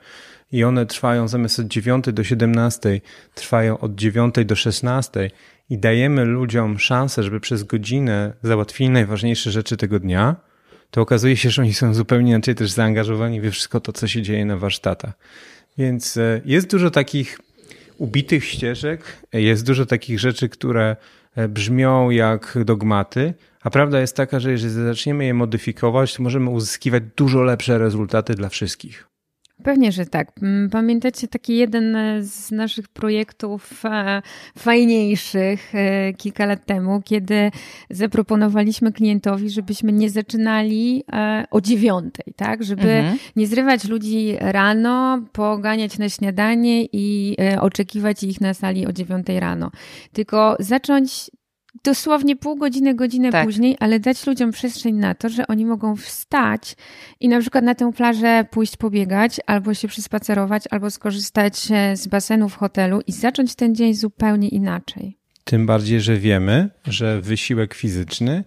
[0.51, 3.01] i one trwają zamiast od 9 do 17,
[3.35, 5.31] trwają od 9 do 16
[5.69, 10.35] i dajemy ludziom szansę, żeby przez godzinę załatwili najważniejsze rzeczy tego dnia,
[10.91, 14.21] to okazuje się, że oni są zupełnie inaczej też zaangażowani we wszystko to, co się
[14.21, 15.13] dzieje na warsztatach.
[15.77, 17.39] Więc e, jest dużo takich
[17.99, 20.95] ubitych ścieżek, jest dużo takich rzeczy, które
[21.35, 26.49] e, brzmią jak dogmaty, a prawda jest taka, że jeżeli zaczniemy je modyfikować, to możemy
[26.49, 29.08] uzyskiwać dużo lepsze rezultaty dla wszystkich.
[29.63, 30.31] Pewnie, że tak.
[30.41, 34.21] Mm, Pamiętacie taki jeden z naszych projektów e,
[34.57, 37.51] fajniejszych e, kilka lat temu, kiedy
[37.89, 42.63] zaproponowaliśmy klientowi, żebyśmy nie zaczynali e, o dziewiątej, tak?
[42.63, 43.17] Żeby Mhm.
[43.35, 49.39] nie zrywać ludzi rano, poganiać na śniadanie i e, oczekiwać ich na sali o dziewiątej
[49.39, 49.71] rano.
[50.13, 51.31] Tylko zacząć
[51.83, 53.45] dosłownie pół godziny, godzinę Tak.
[53.45, 56.75] później, ale dać ludziom przestrzeń na to, że oni mogą wstać
[57.19, 62.07] i na przykład na tę plażę pójść pobiegać, albo się przespacerować, albo skorzystać e, z
[62.07, 65.17] basenu w hotelu i zacząć ten dzień zupełnie inaczej.
[65.43, 68.43] Tym bardziej, że wiemy, że wysiłek fizyczny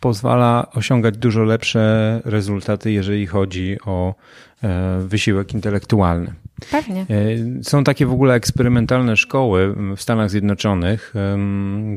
[0.00, 4.14] pozwala osiągać dużo lepsze rezultaty, jeżeli chodzi o
[4.62, 6.34] e, wysiłek intelektualny.
[6.70, 7.06] Pewnie.
[7.10, 11.14] E, Są takie w ogóle eksperymentalne szkoły w Stanach Zjednoczonych.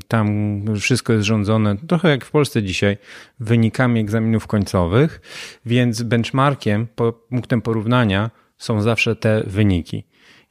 [0.08, 2.97] Tam wszystko jest rządzone, trochę jak w Polsce dzisiaj,
[3.39, 5.21] wynikami egzaminów końcowych,
[5.65, 6.88] więc benchmarkiem,
[7.30, 10.04] punktem porównania są zawsze te wyniki.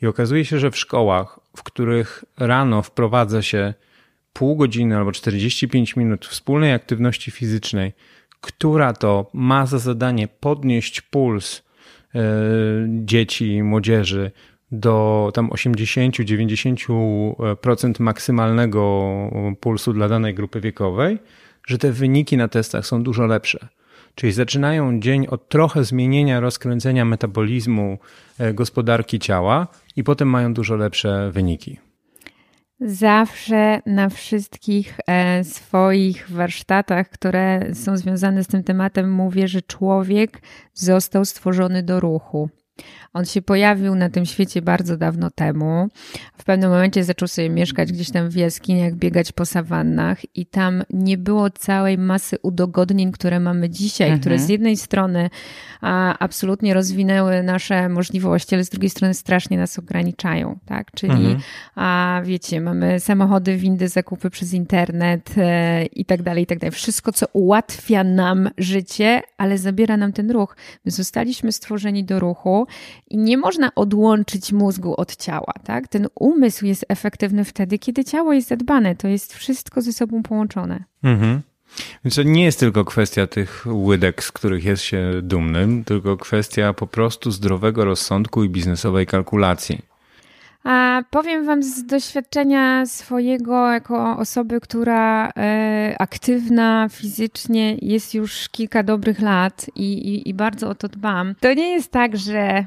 [0.02, 3.74] I okazuje się, że w szkołach, w których rano wprowadza się
[4.32, 7.92] pół godziny albo 45 minut wspólnej aktywności fizycznej,
[8.40, 11.62] która to ma za zadanie podnieść puls
[12.88, 14.30] dzieci i młodzieży
[14.72, 19.12] do tam 80-90% maksymalnego
[19.60, 21.18] pulsu dla danej grupy wiekowej,
[21.66, 23.68] że te wyniki na testach są dużo lepsze.
[24.14, 27.98] Czyli zaczynają dzień od trochę zmienienia rozkręcenia metabolizmu
[28.38, 31.78] e, gospodarki ciała i potem mają dużo lepsze wyniki.
[32.86, 40.42] Zawsze na wszystkich e, swoich warsztatach, które są związane z tym tematem, mówię, że człowiek
[40.74, 42.48] został stworzony do ruchu.
[43.12, 45.88] On się pojawił na tym świecie bardzo dawno temu.
[46.38, 50.82] W pewnym momencie zaczął sobie mieszkać gdzieś tam w jaskiniach, biegać po sawannach i tam
[50.90, 54.20] nie było całej masy udogodnień, które mamy dzisiaj, mhm.
[54.20, 55.30] które z jednej strony
[55.80, 60.90] a, absolutnie rozwinęły nasze możliwości, ale z drugiej strony strasznie nas ograniczają, tak?
[60.90, 61.40] Czyli, mhm.
[61.74, 66.72] a wiecie, mamy samochody, windy, zakupy przez internet e, i tak dalej, i tak dalej.
[66.72, 70.56] Wszystko, co ułatwia nam życie, ale zabiera nam ten ruch.
[70.84, 72.66] My zostaliśmy stworzeni do ruchu
[73.10, 75.88] i nie można odłączyć mózgu od ciała, tak?
[75.88, 78.96] Ten umysł jest efektywny wtedy, kiedy ciało jest zadbane.
[78.96, 80.84] To jest wszystko ze sobą połączone.
[81.02, 81.40] Mhm.
[82.04, 86.72] Więc to nie jest tylko kwestia tych łydek, z których jest się dumnym, tylko kwestia
[86.72, 89.91] po prostu zdrowego rozsądku i biznesowej kalkulacji.
[90.64, 98.82] A powiem Wam z doświadczenia swojego, jako osoby, która e, aktywna fizycznie jest już kilka
[98.82, 101.34] dobrych lat i, i, i bardzo o to dbam.
[101.40, 102.64] To nie jest tak, że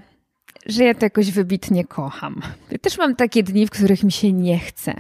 [0.66, 2.42] że ja to jakoś wybitnie kocham.
[2.72, 4.94] Ja też mam takie dni, w których mi się nie chce.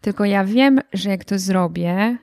[0.00, 2.16] Tylko ja wiem, że jak to zrobię,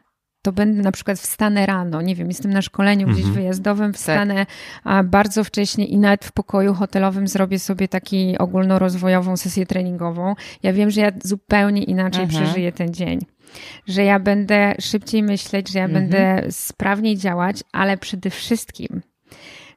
[0.44, 3.36] to będę na przykład wstanę rano, nie wiem, jestem na szkoleniu gdzieś mhm.
[3.36, 4.00] wyjazdowym, tak.
[4.00, 4.46] wstanę
[4.84, 5.08] tak.
[5.08, 10.36] bardzo wcześnie i nawet w pokoju hotelowym zrobię sobie taki ogólnorozwojową sesję treningową.
[10.64, 12.44] Ja wiem, że ja zupełnie inaczej mhm.
[12.44, 13.20] przeżyję ten dzień.
[13.88, 16.04] Że ja będę szybciej myśleć, że ja mhm.
[16.04, 19.02] będę sprawniej działać, ale przede wszystkim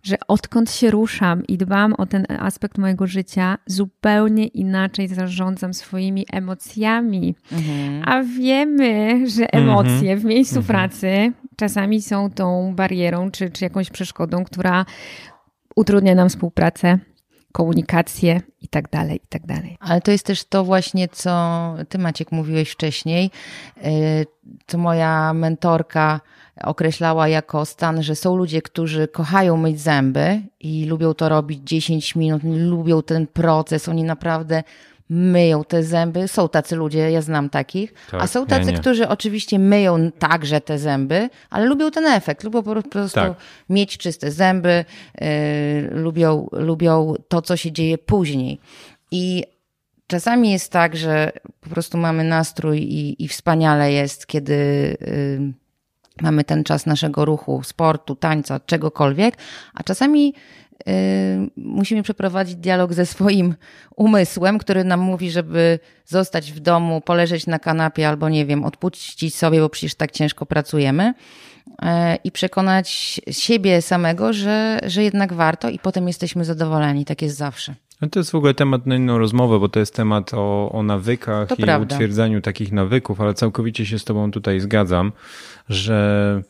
[0.06, 6.26] że odkąd się ruszam i dbam o ten aspekt mojego życia, zupełnie inaczej zarządzam swoimi
[6.32, 7.34] emocjami.
[7.52, 8.02] Mhm.
[8.06, 10.18] A wiemy, że emocje mhm.
[10.18, 10.66] w miejscu mhm.
[10.66, 14.84] pracy czasami są tą barierą czy, czy jakąś przeszkodą, która
[15.76, 16.98] utrudnia nam współpracę,
[17.56, 19.76] komunikację i tak dalej, i tak dalej.
[19.80, 23.30] Ale to jest też to właśnie, co ty Maciek mówiłeś wcześniej,
[23.76, 24.26] y,
[24.66, 26.20] co moja mentorka
[26.62, 32.16] określała jako stan, że są ludzie, którzy kochają myć zęby i lubią to robić 10
[32.16, 34.62] minut, lubią ten proces, oni naprawdę
[35.08, 36.28] myją te zęby.
[36.28, 37.94] Są tacy ludzie, ja znam takich.
[38.10, 42.44] Tak, a są tacy, którzy oczywiście myją także te zęby, ale lubią ten efekt.
[42.44, 43.34] Lubią po prostu tak.
[43.68, 44.84] mieć czyste zęby,
[45.20, 45.26] yy,
[45.90, 48.60] lubią, lubią to, co się dzieje później.
[49.10, 49.44] I
[50.06, 54.54] czasami jest tak, że po prostu mamy nastrój i, i wspaniale jest, kiedy.
[55.00, 55.66] Yy,
[56.22, 59.36] mamy ten czas naszego ruchu, sportu, tańca, czegokolwiek,
[59.74, 60.34] a czasami
[61.56, 63.54] musimy przeprowadzić dialog ze swoim
[63.96, 69.34] umysłem, który nam mówi, żeby zostać w domu, poleżeć na kanapie albo nie wiem, odpuścić
[69.34, 71.14] sobie, bo przecież tak ciężko pracujemy
[71.66, 71.88] yy,
[72.24, 77.04] i przekonać siebie samego, że, że jednak warto i potem jesteśmy zadowoleni.
[77.04, 77.74] Tak jest zawsze.
[78.00, 80.82] No to jest w ogóle temat na inną rozmowę, bo to jest temat o, o
[80.82, 81.94] nawykach to i prawda.
[81.94, 85.12] utwierdzaniu takich nawyków, ale całkowicie się z Tobą tutaj zgadzam,
[85.68, 86.42] że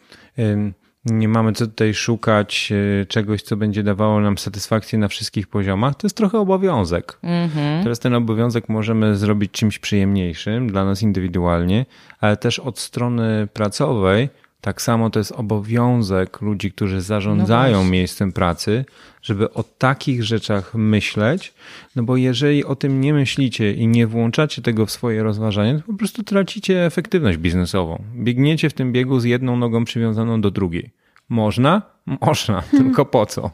[1.07, 5.95] nie mamy co tutaj szukać e, czegoś, co będzie dawało nam satysfakcję na wszystkich poziomach.
[5.95, 7.19] To jest trochę obowiązek.
[7.23, 7.83] Mhm.
[7.83, 11.87] Teraz ten obowiązek możemy zrobić czymś przyjemniejszym dla nas indywidualnie,
[12.21, 14.29] ale też od strony pracowej
[14.67, 18.85] tak samo to jest obowiązek ludzi, którzy zarządzają no miejscem pracy,
[19.23, 21.55] żeby o takich rzeczach myśleć,
[21.97, 25.87] no bo jeżeli o tym nie myślicie i nie włączacie tego w swoje rozważania, to
[25.87, 28.03] po prostu tracicie efektywność biznesową.
[28.17, 30.91] Biegniecie w tym biegu z jedną nogą przywiązaną do drugiej.
[31.29, 31.83] Można?
[32.21, 33.51] Można, tylko po co?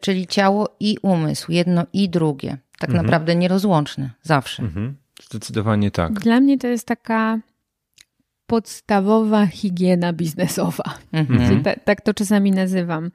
[0.00, 2.58] Czyli ciało i umysł, jedno i drugie.
[2.78, 3.06] Tak mhm.
[3.06, 4.62] naprawdę nierozłączne, zawsze.
[4.62, 4.96] Mhm.
[5.22, 6.12] Zdecydowanie tak.
[6.12, 7.38] Dla mnie to jest taka
[8.46, 10.84] podstawowa higiena biznesowa.
[11.12, 11.62] Mhm.
[11.62, 13.10] Tak, tak to czasami nazywam.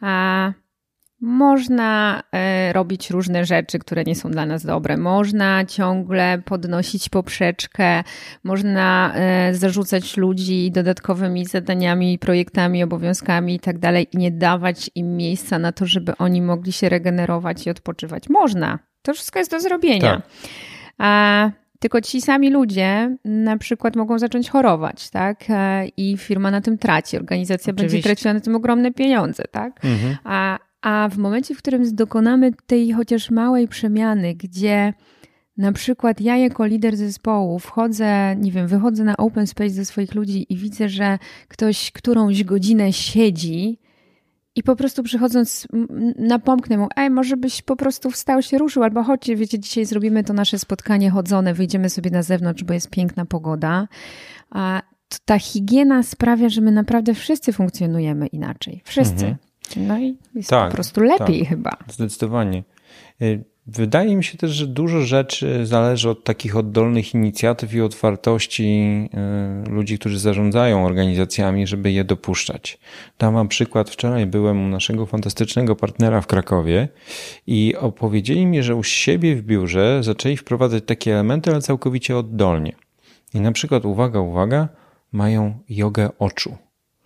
[0.00, 0.52] A
[1.20, 4.96] można e, robić różne rzeczy, które nie są dla nas dobre.
[4.96, 8.04] Można ciągle podnosić poprzeczkę,
[8.44, 15.16] można e, zarzucać ludzi dodatkowymi zadaniami, projektami, obowiązkami i tak dalej i nie dawać im
[15.16, 18.28] miejsca na to, żeby oni mogli się regenerować i odpoczywać.
[18.28, 18.78] Można.
[19.02, 20.22] To wszystko jest do zrobienia.
[20.96, 21.63] Tak.
[21.84, 25.44] Tylko ci sami ludzie na przykład mogą zacząć chorować, tak?
[25.48, 27.96] E, I firma na tym traci, organizacja Oczywiście.
[27.96, 29.84] będzie traciła na tym ogromne pieniądze, tak?
[29.84, 30.16] Mhm.
[30.24, 34.92] A, a w momencie, w którym dokonamy tej chociaż małej przemiany, gdzie
[35.56, 40.14] na przykład ja jako lider zespołu wchodzę, nie wiem, wychodzę na open space ze swoich
[40.14, 41.18] ludzi i widzę, że
[41.48, 43.78] ktoś którąś godzinę siedzi
[44.56, 45.68] i po prostu przychodząc,
[46.18, 50.24] napomknę mu, ej, może byś po prostu wstał się ruszył, albo chodźcie, wiecie, dzisiaj zrobimy
[50.24, 53.88] to nasze spotkanie chodzone, wyjdziemy sobie na zewnątrz, bo jest piękna pogoda.
[54.50, 54.82] A
[55.24, 58.82] ta higiena sprawia, że my naprawdę wszyscy funkcjonujemy inaczej.
[58.84, 59.26] Wszyscy.
[59.26, 59.36] Mhm.
[59.76, 61.76] No i jest tak, po prostu lepiej tak, chyba.
[61.88, 62.62] Zdecydowanie.
[63.66, 68.64] Wydaje mi się też, że dużo rzeczy zależy od takich oddolnych inicjatyw i otwartości
[69.66, 72.78] y, ludzi, którzy zarządzają organizacjami, żeby je dopuszczać.
[73.18, 73.90] Dam wam przykład.
[73.90, 76.88] Wczoraj byłem u naszego fantastycznego partnera w Krakowie
[77.46, 82.72] i opowiedzieli mi, że u siebie w biurze zaczęli wprowadzać takie elementy, ale całkowicie oddolnie.
[83.34, 84.68] I na przykład, uwaga, uwaga,
[85.12, 86.56] mają jogę oczu.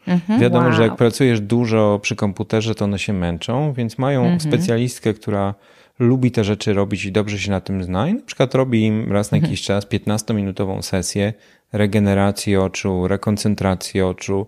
[0.06, 0.72] Mhm, Wiadomo, wow.
[0.72, 4.40] że jak pracujesz dużo przy komputerze, to one się męczą, więc mają mhm.
[4.40, 5.54] specjalistkę, która
[5.98, 8.08] lubi te rzeczy robić i dobrze się na tym zna.
[8.08, 9.50] I na przykład robi im raz na mhm.
[9.52, 11.32] jakiś czas 15-minutową sesję
[11.72, 14.46] regeneracji oczu, rekoncentracji oczu.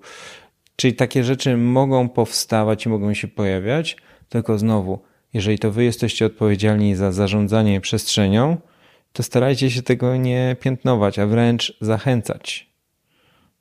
[0.76, 3.96] Czyli takie rzeczy mogą powstawać i mogą się pojawiać,
[4.28, 4.98] tylko znowu,
[5.32, 8.56] jeżeli to wy jesteście odpowiedzialni za zarządzanie przestrzenią,
[9.12, 12.69] to starajcie się tego nie piętnować, a wręcz zachęcać.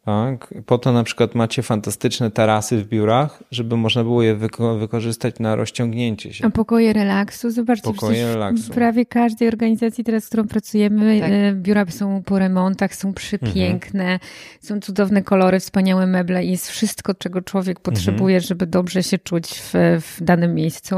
[0.09, 0.53] Tak?
[0.65, 5.39] Po to na przykład macie fantastyczne tarasy w biurach, żeby można było je wyko wykorzystać
[5.39, 6.45] na rozciągnięcie się.
[6.45, 8.63] A pokoje relaksu, zobaczcie, pokoje relaksu.
[8.63, 11.31] w prawie każdej organizacji teraz, z którą pracujemy, tak.
[11.31, 14.19] E, biura są po remontach, są przepiękne, mhm.
[14.61, 17.83] są cudowne kolory, wspaniałe meble i jest wszystko, czego człowiek mhm.
[17.83, 18.47] potrzebuje, mhm.
[18.47, 20.95] żeby dobrze się czuć w, w danym miejscu.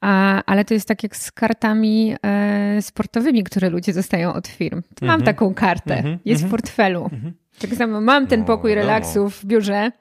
[0.00, 4.82] A, ale to jest tak jak z kartami e, sportowymi, które ludzie dostają od firm.
[5.00, 5.22] Mam mhm.
[5.24, 6.18] taką kartę, mhm.
[6.24, 6.50] jest w mhm.
[6.50, 7.10] portfelu.
[7.60, 9.92] Tak samo mam ten no, pokój relaksu w biurze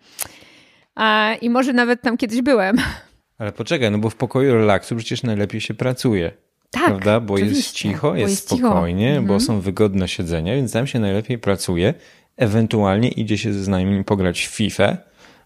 [0.96, 2.78] a, i może nawet tam kiedyś byłem.
[3.40, 6.32] Ale poczekaj, no bo w pokoju relaksu przecież najlepiej się pracuje.
[6.72, 7.20] Tak, prawda?
[7.20, 9.22] Bo jest cicho, jest, jest spokojnie, cicho.
[9.22, 9.40] bo mhm.
[9.40, 11.94] są wygodne siedzenia, więc tam się najlepiej pracuje.
[12.38, 14.98] Ewentualnie idzie się ze znajomymi pograć w FIFA,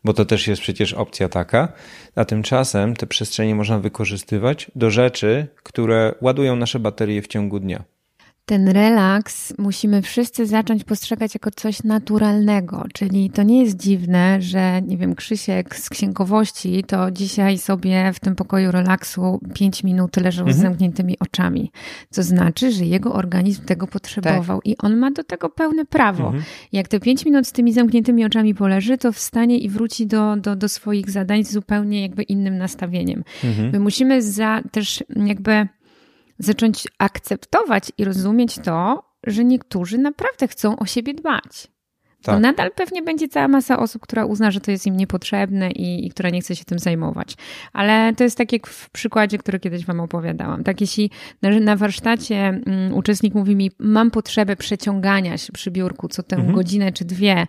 [0.04, 1.74] bo to też jest przecież opcja taka.
[2.16, 7.84] A tymczasem te przestrzenie można wykorzystywać do rzeczy, które ładują nasze baterie w ciągu dnia
[8.52, 12.86] ten relaks musimy wszyscy zacząć postrzegać jako coś naturalnego.
[12.94, 18.20] Czyli to nie jest dziwne, że, nie wiem, Krzysiek z księgowości to dzisiaj sobie w
[18.20, 20.58] tym pokoju relaksu 5 minut leżał mhm.
[20.58, 21.72] z zamkniętymi oczami.
[22.10, 24.68] Co znaczy, że jego organizm tego potrzebował tak.
[24.68, 26.26] i on ma do tego pełne prawo.
[26.26, 26.44] Mhm.
[26.72, 30.56] Jak te 5 minut z tymi zamkniętymi oczami poleży, to wstanie i wróci do, do,
[30.56, 33.24] do swoich zadań z zupełnie jakby innym nastawieniem.
[33.44, 33.72] Mhm.
[33.72, 35.68] My musimy za, też jakby
[36.42, 41.68] zacząć akceptować i rozumieć to, że niektórzy naprawdę chcą o siebie dbać.
[42.24, 42.36] Tak.
[42.36, 46.06] To nadal pewnie będzie cała masa osób, która uzna, że to jest im niepotrzebne i,
[46.06, 47.36] i, która nie chce się tym zajmować.
[47.74, 50.64] Ale to jest tak jak w przykładzie, który kiedyś Wam opowiadałam.
[50.64, 56.08] Tak, jeśli na, na warsztacie um, uczestnik mówi mi, mam potrzebę przeciągania się przy biurku
[56.08, 56.56] co tę mhm.
[56.56, 57.48] godzinę czy dwie,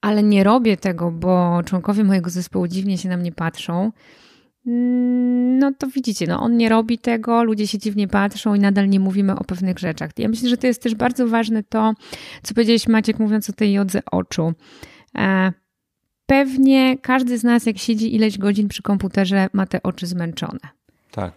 [0.00, 3.92] ale nie robię tego, bo członkowie mojego zespołu dziwnie się na mnie patrzą,
[4.64, 9.00] no to widzicie, no on nie robi tego, ludzie się dziwnie patrzą i nadal nie
[9.00, 10.10] mówimy o pewnych rzeczach.
[10.18, 11.94] Ja myślę, że to jest też bardzo ważne to,
[12.42, 14.52] co powiedziałeś Maciek mówiąc o tej jodze oczu.
[15.18, 15.52] E,
[16.26, 20.60] pewnie każdy z nas, jak siedzi ileś godzin przy komputerze, ma te oczy zmęczone.
[21.10, 21.32] Tak.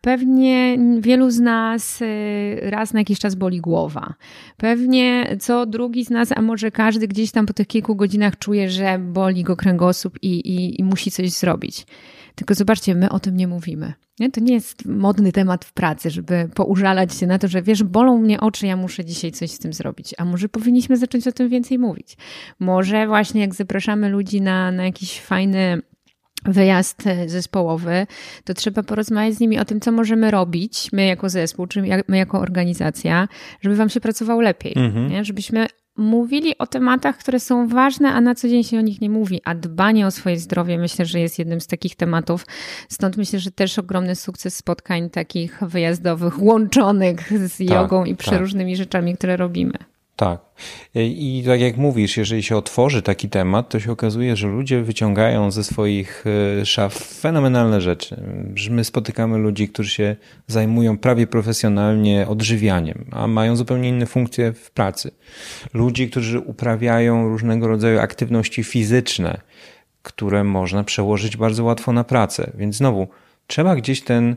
[0.00, 4.14] Pewnie wielu z nas y, raz na jakiś czas boli głowa.
[4.56, 8.70] Pewnie co drugi z nas, a może każdy gdzieś tam po tych kilku godzinach czuje,
[8.70, 11.86] że boli go kręgosłup i, i, i musi coś zrobić.
[12.40, 13.92] Tylko zobaczcie, my o tym nie mówimy.
[14.20, 14.30] Nie?
[14.30, 18.18] To nie jest modny temat w pracy, żeby poużalać się na to, że wiesz, bolą
[18.18, 20.14] mnie oczy, ja muszę dzisiaj coś z tym zrobić.
[20.18, 22.16] A może powinniśmy zacząć o tym więcej mówić?
[22.60, 25.82] Może właśnie jak zapraszamy ludzi na, na jakiś fajny
[26.44, 28.06] wyjazd zespołowy,
[28.44, 32.16] to trzeba porozmawiać z nimi o tym, co możemy robić, my jako zespół, czy my
[32.16, 33.28] jako organizacja,
[33.60, 34.72] żeby wam się pracowało lepiej.
[34.76, 35.24] Mhm.
[35.24, 35.66] Żebyśmy
[36.00, 39.40] mówili o tematach, które są ważne, a na co dzień się o nich nie mówi.
[39.44, 42.46] A dbanie o swoje zdrowie myślę, że jest jednym z takich tematów.
[42.88, 48.18] Stąd myślę, że też ogromny sukces spotkań takich wyjazdowych, łączonych z tak, jogą i tak.
[48.18, 48.78] przeróżnymi tak.
[48.78, 49.89] rzeczami, które robimy.
[50.20, 50.40] Tak.
[50.94, 55.50] I tak jak mówisz, jeżeli się otworzy taki temat, to się okazuje, że ludzie wyciągają
[55.50, 56.24] ze swoich
[56.60, 58.22] e, szaf fenomenalne rzeczy.
[58.70, 64.70] My spotykamy ludzi, którzy się zajmują prawie profesjonalnie odżywianiem, a mają zupełnie inne funkcje w
[64.70, 65.10] pracy.
[65.74, 69.40] Ludzi, którzy uprawiają różnego rodzaju aktywności fizyczne,
[70.02, 72.50] które można przełożyć bardzo łatwo na pracę.
[72.54, 73.08] Więc znowu,
[73.50, 74.36] trzeba gdzieś ten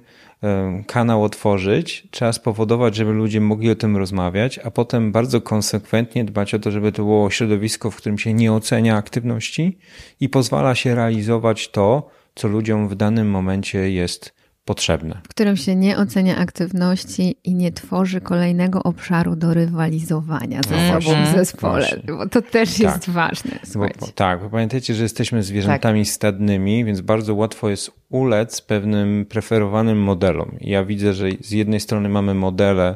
[0.87, 6.53] kanał otworzyć, trzeba spowodować, żeby ludzie mogli o tym rozmawiać, a potem bardzo konsekwentnie dbać
[6.53, 9.77] o to, żeby to było środowisko, w którym się nie ocenia aktywności
[10.19, 14.33] i pozwala się realizować to, co ludziom w danym momencie jest
[14.65, 15.21] potrzebne.
[15.23, 21.01] W którym się nie ocenia aktywności i nie tworzy kolejnego obszaru do rywalizowania ze no
[21.01, 22.13] sobą w zespole, właśnie.
[22.13, 22.79] bo to też tak.
[22.79, 23.51] jest ważne.
[23.75, 26.13] Bo, tak, bo pamiętajcie, że jesteśmy zwierzętami tak.
[26.13, 30.55] stadnymi, więc bardzo łatwo jest ulec pewnym preferowanym modelom.
[30.61, 32.95] Ja widzę, że z jednej strony mamy modele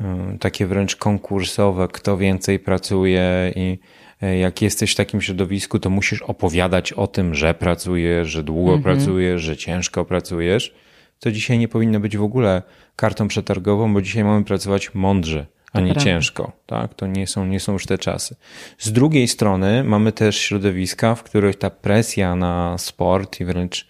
[0.00, 0.04] y,
[0.38, 3.78] takie wręcz konkursowe, kto więcej pracuje i
[4.22, 8.74] y, jak jesteś w takim środowisku, to musisz opowiadać o tym, że pracujesz, że długo
[8.74, 8.96] mhm.
[8.96, 10.83] pracujesz, że ciężko pracujesz
[11.24, 12.62] to dzisiaj nie powinno być w ogóle
[12.96, 16.04] kartą przetargową, bo dzisiaj mamy pracować mądrze, a nie prawda.
[16.04, 16.52] ciężko.
[16.66, 16.94] Tak?
[16.94, 18.36] To nie są, nie są już te czasy.
[18.78, 23.86] Z drugiej strony mamy też środowiska, w których ta presja na sport i wręcz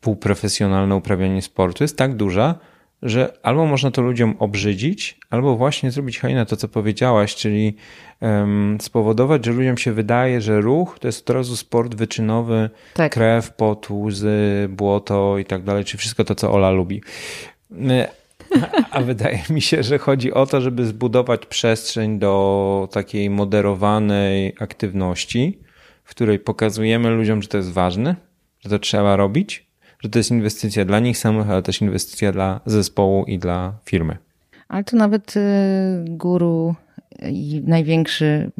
[0.00, 2.54] półprofesjonalne uprawianie sportu jest tak duża,
[3.04, 7.76] że albo można to ludziom obrzydzić, albo właśnie zrobić hejna to, co powiedziałaś, czyli
[8.20, 13.12] um, spowodować, że ludziom się wydaje, że ruch to jest od razu sport wyczynowy, Tak.
[13.12, 17.02] krew, pot, łzy, błoto i tak dalej, czy wszystko to, co Ola lubi.
[18.90, 25.58] A wydaje mi się, że chodzi o to, żeby zbudować przestrzeń do takiej moderowanej aktywności,
[26.04, 28.16] w której pokazujemy ludziom, że to jest ważne,
[28.60, 29.66] że to trzeba robić,
[30.04, 34.16] że to jest inwestycja dla nich samych, ale też inwestycja dla zespołu i dla firmy.
[34.68, 35.40] Ale to nawet y,
[36.08, 36.74] guru
[37.30, 38.50] i największy,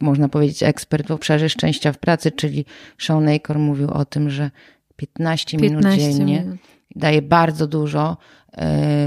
[0.00, 2.64] można powiedzieć, ekspert w obszarze szczęścia w pracy, czyli
[2.98, 4.50] Sean Acor mówił o tym, że
[4.96, 6.58] 15, minut 15 dziennie minut.
[6.98, 8.16] Daje bardzo dużo
[8.52, 8.54] y,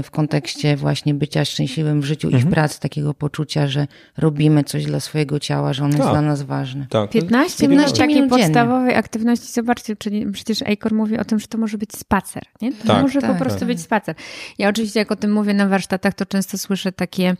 [0.02, 2.50] w kontekście właśnie bycia szczęśliwym w życiu i Mhm.
[2.50, 3.86] w pracy, takiego poczucia, że
[4.18, 6.10] robimy coś dla swojego ciała, że on jest Tak.
[6.10, 6.86] dla nas ważny.
[6.90, 9.52] Tak, 15 15 minut takiej podstawowej aktywności.
[9.52, 12.42] Zobaczcie, czyli przecież Ejkor mówi o tym, że to może być spacer.
[12.62, 12.72] Nie?
[12.72, 13.68] To Tak, może po tak, prostu tak.
[13.68, 14.14] być spacer.
[14.58, 17.36] Ja oczywiście, jak o tym mówię na warsztatach, to często słyszę takie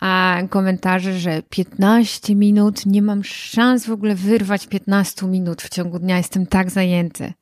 [0.00, 5.98] a, komentarze, że 15 minut, nie mam szans w ogóle wyrwać 15 minut w ciągu
[5.98, 7.32] dnia, jestem tak zajęty.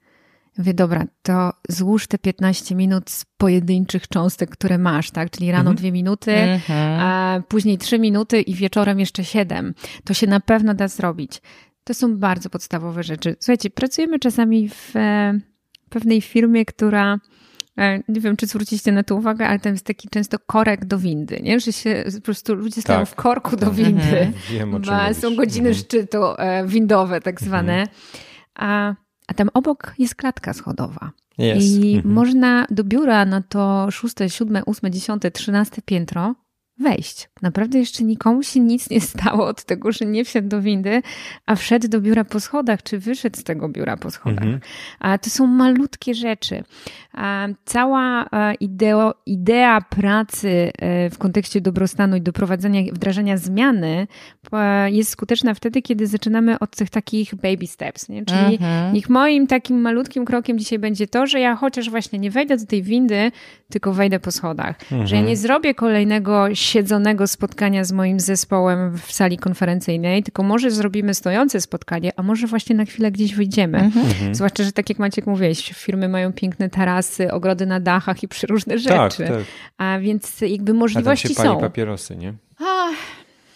[0.58, 5.30] Mówię, dobra, to złóż te 15 minut z pojedynczych cząstek, które masz, tak?
[5.30, 5.76] Czyli rano Mhm.
[5.76, 7.00] dwie minuty, Mhm.
[7.00, 9.74] a później trzy minuty i wieczorem jeszcze siedem.
[10.04, 11.42] To się na pewno da zrobić.
[11.84, 13.36] To są bardzo podstawowe rzeczy.
[13.40, 15.38] Słuchajcie, pracujemy czasami w e,
[15.88, 17.18] pewnej firmie, która
[17.78, 20.98] e, nie wiem, czy zwróciliście na to uwagę, ale tam jest taki często korek do
[20.98, 21.60] windy, nie?
[21.60, 23.08] Że się po prostu ludzie stają Tak.
[23.08, 23.74] w korku do Tak.
[23.74, 24.02] windy.
[24.02, 24.32] Mhm.
[24.50, 25.16] Wiem, o czym mówisz.
[25.16, 25.84] są godziny Mhm.
[25.84, 27.86] szczytu e, windowe, tak zwane.
[28.54, 28.94] A,
[29.28, 31.10] a tam obok jest klatka schodowa.
[31.38, 31.66] Jest.
[31.66, 32.14] I Mhm.
[32.14, 36.34] można do biura na to szóste, siódme, ósme, dziesiąte, trzynaste piętro
[36.78, 37.28] wejść.
[37.42, 41.02] Naprawdę jeszcze nikomu się nic nie stało od tego, że nie wsiadł do windy,
[41.46, 44.44] a wszedł do biura po schodach, czy wyszedł z tego biura po schodach.
[44.44, 44.60] Mhm.
[45.00, 46.64] A to są malutkie rzeczy.
[47.12, 54.06] A cała e, ideo, idea pracy e, w kontekście dobrostanu i doprowadzenia, wdrażania zmiany
[54.52, 58.24] e, jest skuteczna wtedy, kiedy zaczynamy od tych takich baby steps, nie?
[58.24, 58.94] czyli Mhm.
[58.94, 62.66] Niech moim takim malutkim krokiem dzisiaj będzie to, że ja chociaż właśnie nie wejdę do
[62.66, 63.32] tej windy,
[63.70, 64.76] tylko wejdę po schodach.
[65.04, 70.70] Że ja nie zrobię kolejnego siedzonego spotkania z moim zespołem w sali konferencyjnej, tylko może
[70.70, 73.78] zrobimy stojące spotkanie, a może właśnie na chwilę gdzieś wyjdziemy.
[73.78, 74.34] Mhm.
[74.34, 78.74] Zwłaszcza, że tak jak Maciek mówiłeś, firmy mają piękne tarasy, ogrody na dachach i przeróżne
[78.80, 79.32] Tak, rzeczy.
[79.32, 79.42] tak.
[79.78, 81.60] A więc jakby A tam możliwości się pali są.
[81.60, 82.34] papierosy, nie?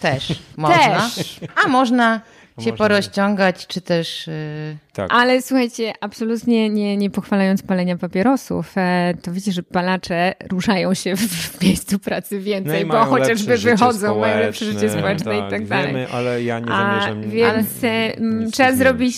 [0.01, 1.11] Też można.
[1.17, 1.41] Też.
[1.65, 2.21] A można
[2.61, 4.29] się porozciągać, czy też...
[4.29, 5.09] y, Tak.
[5.15, 11.17] Ale słuchajcie, absolutnie nie, nie pochwalając palenia papierosów, e, to wiecie, że palacze ruszają się
[11.17, 15.47] w, w miejscu pracy No więcej, bo mają chociażby wychodzą, mają lepsze życie społeczne, społeczne
[15.47, 15.87] i tak dalej.
[15.87, 19.17] Wiemy, ale ja nie A, zamierzam więc nie- e, m, nic trzeba zrobić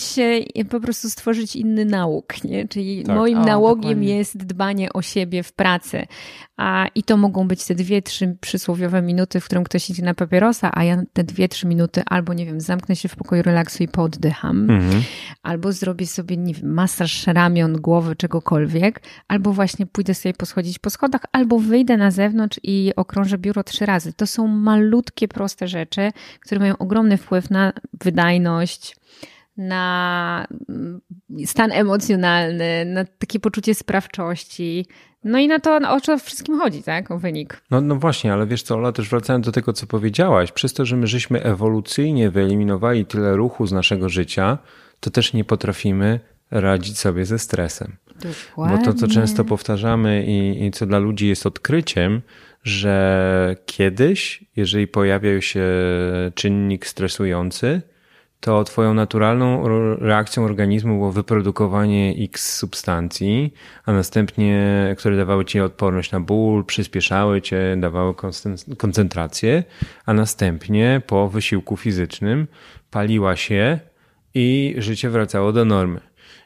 [0.55, 2.67] e, po prostu stworzyć inny nauk, nie?
[2.67, 3.15] Czyli Tak.
[3.15, 4.17] moim O, nałogiem dokładnie.
[4.17, 6.05] jest dbanie o siebie w pracy.
[6.57, 10.13] A, I to mogą być te dwie, trzy przysłowiowe minuty, w którym ktoś idzie na
[10.13, 13.83] papierosa, a ja te dwie, trzy minuty albo, nie wiem, zamknę się w pokoju relaksu
[13.83, 15.03] i pooddycham, Mhm.
[15.43, 20.89] albo zrobię sobie, nie wiem, masaż ramion, głowy, czegokolwiek, albo właśnie pójdę sobie poschodzić po
[20.89, 24.13] schodach, albo wyjdę na zewnątrz i okrążę biuro trzy razy.
[24.13, 27.73] To są malutkie, proste rzeczy, które mają ogromny wpływ na
[28.03, 28.95] wydajność,
[29.57, 31.01] na mm,
[31.45, 34.85] stan emocjonalny, na takie poczucie sprawczości.
[35.23, 37.11] No i na to, o co wszystkim chodzi, tak?
[37.11, 37.61] O wynik.
[37.71, 40.85] No, no właśnie, ale wiesz co, Ola, też wracając do tego, co powiedziałaś, przez to,
[40.85, 44.57] że my żeśmy ewolucyjnie wyeliminowali tyle ruchu z naszego życia,
[44.99, 46.19] to też nie potrafimy
[46.51, 47.95] radzić sobie ze stresem.
[48.57, 52.21] Bo to, co często powtarzamy i, i co dla ludzi jest odkryciem,
[52.63, 55.65] że kiedyś, jeżeli pojawiał się
[56.35, 57.81] czynnik stresujący,
[58.41, 59.67] to twoją naturalną
[59.97, 63.53] reakcją organizmu było wyprodukowanie X substancji,
[63.85, 68.13] a następnie, które dawały ci odporność na ból, przyspieszały cię, dawały
[68.77, 69.63] koncentrację,
[70.05, 72.47] a następnie po wysiłku fizycznym
[72.91, 73.79] paliła się
[74.33, 75.99] i życie wracało do normy.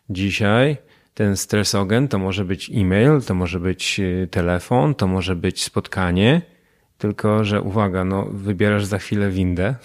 [0.09, 0.77] Dzisiaj
[1.13, 6.41] ten stresogen to może być e-mail, to może być y, telefon, to może być spotkanie,
[6.97, 9.75] tylko że uwaga, no, wybierasz za chwilę windę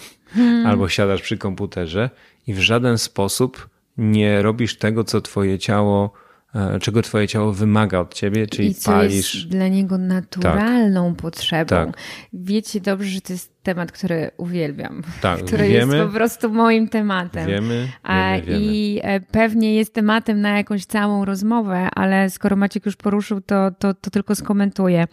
[0.67, 2.11] albo siadasz przy komputerze
[2.47, 3.69] i w żaden sposób
[3.99, 6.13] nie robisz tego, co twoje ciało
[6.55, 9.35] e, czego twoje ciało wymaga od ciebie, czyli I co palisz.
[9.35, 11.69] jest dla niego naturalną potrzebą.
[11.69, 11.97] Tak.
[12.33, 15.03] Wiecie dobrze, że to jest temat, który uwielbiam.
[15.21, 15.97] Tak, który wiemy.
[15.97, 17.47] jest po prostu moim tematem.
[17.47, 18.59] Wiemy, wiemy, wiemy.
[18.63, 23.71] I e, pewnie jest tematem na jakąś całą rozmowę, ale skoro Maciek już poruszył, to,
[23.79, 25.07] to, to tylko skomentuję.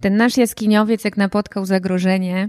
[0.00, 2.48] Ten nasz jaskiniowiec, jak napotkał zagrożenie,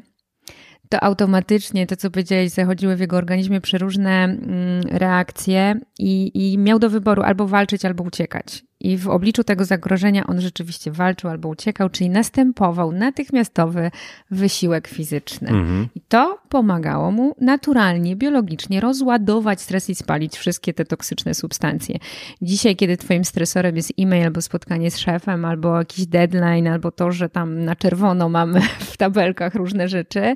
[0.89, 6.79] to automatycznie to, co powiedziałeś, zachodziły w jego organizmie przeróżne mm, reakcje i, i miał
[6.79, 8.66] do wyboru albo walczyć, albo uciekać.
[8.79, 13.91] I w obliczu tego zagrożenia on rzeczywiście walczył albo uciekał, czyli następował natychmiastowy
[14.31, 15.49] wysiłek fizyczny.
[15.49, 15.87] Mhm.
[15.95, 21.97] I to pomagało mu naturalnie, biologicznie rozładować stres i spalić wszystkie te toksyczne substancje.
[22.41, 27.11] Dzisiaj, kiedy twoim stresorem jest e-mail albo spotkanie z szefem, albo jakiś deadline, albo to,
[27.11, 28.61] że tam na czerwono mamy
[28.91, 30.35] w tabelkach różne rzeczy,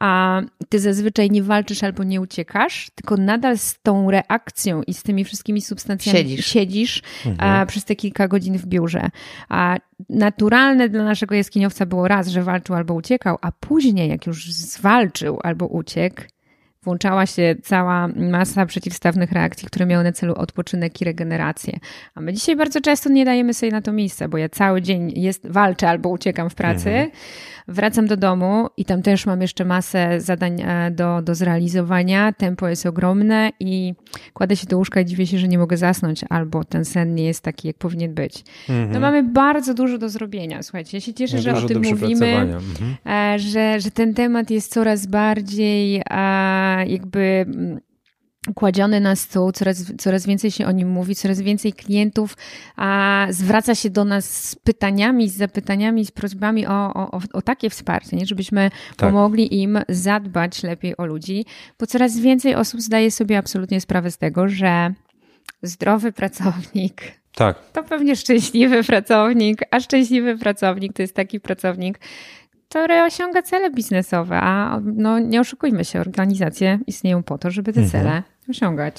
[0.00, 5.02] a ty zazwyczaj nie walczysz albo nie uciekasz, tylko nadal z tą reakcją i z
[5.02, 6.46] tymi wszystkimi substancjami Siedzisz.
[6.46, 7.50] siedzisz Mhm.
[7.50, 9.10] a, przez te kilka godzin w biurze.
[9.48, 9.76] A
[10.08, 15.38] naturalne dla naszego jaskiniowca było raz, że walczył albo uciekał, a później, jak już zwalczył
[15.42, 16.22] albo uciekł,
[16.84, 21.78] włączała się cała masa przeciwstawnych reakcji, które miały na celu odpoczynek i regenerację.
[22.14, 25.12] A my dzisiaj bardzo często nie dajemy sobie na to miejsca, bo ja cały dzień
[25.16, 27.10] jest, walczę albo uciekam w pracy,
[27.68, 32.32] wracam do domu i tam też mam jeszcze masę zadań e, do, do zrealizowania.
[32.32, 33.94] Tempo jest ogromne i
[34.32, 37.24] kładę się do łóżka i dziwię się, że nie mogę zasnąć, albo ten sen nie
[37.24, 38.44] jest taki, jak powinien być.
[38.92, 40.62] No mamy bardzo dużo do zrobienia.
[40.62, 41.82] Słuchajcie, ja się cieszę, że o Mhm.
[41.82, 42.26] Tym mówimy.
[42.26, 42.96] Mhm.
[43.06, 46.02] e, że, że ten temat jest coraz bardziej e,
[46.86, 47.80] jakby mm,
[48.54, 52.36] kładziony na stół, coraz, coraz więcej się o nim mówi, coraz więcej klientów
[52.76, 57.42] a, zwraca się do nas z pytaniami, z zapytaniami, z prośbami o, o, o, o
[57.42, 58.26] takie wsparcie, nie?
[58.26, 59.10] żebyśmy Tak.
[59.10, 61.44] pomogli im zadbać lepiej o ludzi,
[61.80, 64.94] bo coraz więcej osób zdaje sobie absolutnie sprawę z tego, że
[65.62, 67.02] zdrowy pracownik
[67.34, 67.70] Tak.
[67.72, 71.98] to pewnie szczęśliwy pracownik, a szczęśliwy pracownik to jest taki pracownik,
[72.72, 77.80] który osiąga cele biznesowe, a no nie oszukujmy się, organizacje istnieją po to, żeby te
[77.80, 78.04] Mhm.
[78.04, 78.96] cele osiągać.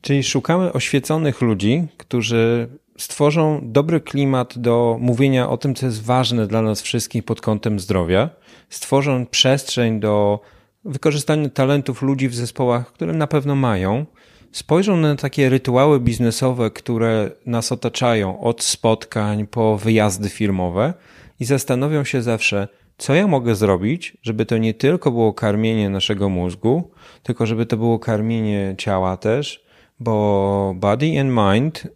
[0.00, 6.46] Czyli szukamy oświeconych ludzi, którzy stworzą dobry klimat do mówienia o tym, co jest ważne
[6.46, 8.30] dla nas wszystkich pod kątem zdrowia,
[8.68, 10.40] stworzą przestrzeń do
[10.84, 14.06] wykorzystania talentów ludzi w zespołach, które na pewno mają,
[14.52, 20.94] spojrzą na takie rytuały biznesowe, które nas otaczają, od spotkań po wyjazdy firmowe
[21.40, 26.28] i zastanowią się zawsze, co ja mogę zrobić, żeby to nie tylko było karmienie naszego
[26.28, 26.90] mózgu,
[27.22, 29.64] tylko żeby to było karmienie ciała też,
[30.00, 31.88] bo body and mind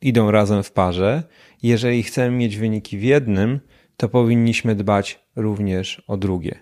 [0.00, 1.22] idą razem w parze.
[1.62, 3.60] Jeżeli chcemy mieć wyniki w jednym,
[3.96, 6.58] to powinniśmy dbać również o drugie.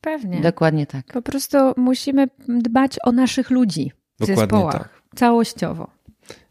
[0.00, 0.40] Pewnie.
[0.40, 1.06] Dokładnie tak.
[1.06, 4.72] Po prostu musimy dbać o naszych ludzi w Dokładnie zespołach.
[4.72, 5.02] tak.
[5.14, 5.90] Całościowo.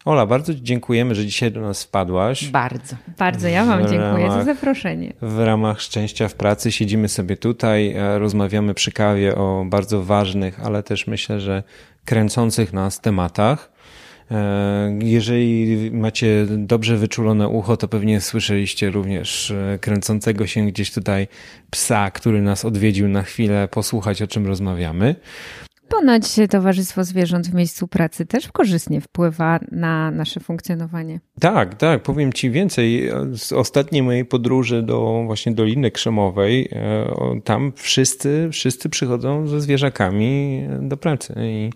[0.05, 2.47] Ola, bardzo Ci dziękujemy, że dzisiaj do nas wpadłaś.
[2.47, 2.95] Bardzo.
[3.17, 5.13] Bardzo ja Wam W dziękuję za ramach- zaproszenie.
[5.21, 10.59] W ramach szczęścia w pracy siedzimy sobie tutaj, e, rozmawiamy przy kawie o bardzo ważnych,
[10.65, 11.63] ale też myślę, że
[12.05, 13.71] kręcących nas tematach.
[14.31, 21.27] E, Jeżeli macie dobrze wyczulone ucho, to pewnie słyszeliście również e, kręcącego się gdzieś tutaj
[21.69, 25.15] psa, który nas odwiedził na chwilę, posłuchać o czym rozmawiamy.
[25.91, 31.19] Ponoć towarzystwo zwierząt w miejscu pracy też korzystnie wpływa na nasze funkcjonowanie.
[31.39, 33.11] Tak, tak, powiem Ci więcej.
[33.37, 40.61] Z ostatniej mojej podróży do właśnie Doliny Krzemowej, e, tam wszyscy, wszyscy przychodzą ze zwierzakami
[40.81, 41.69] do pracy i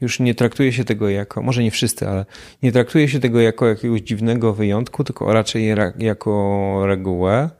[0.00, 2.26] już nie traktuje się tego jako, może nie wszyscy, ale
[2.62, 7.50] nie traktuje się tego jako jakiegoś dziwnego wyjątku, tylko raczej ra- jako regułę,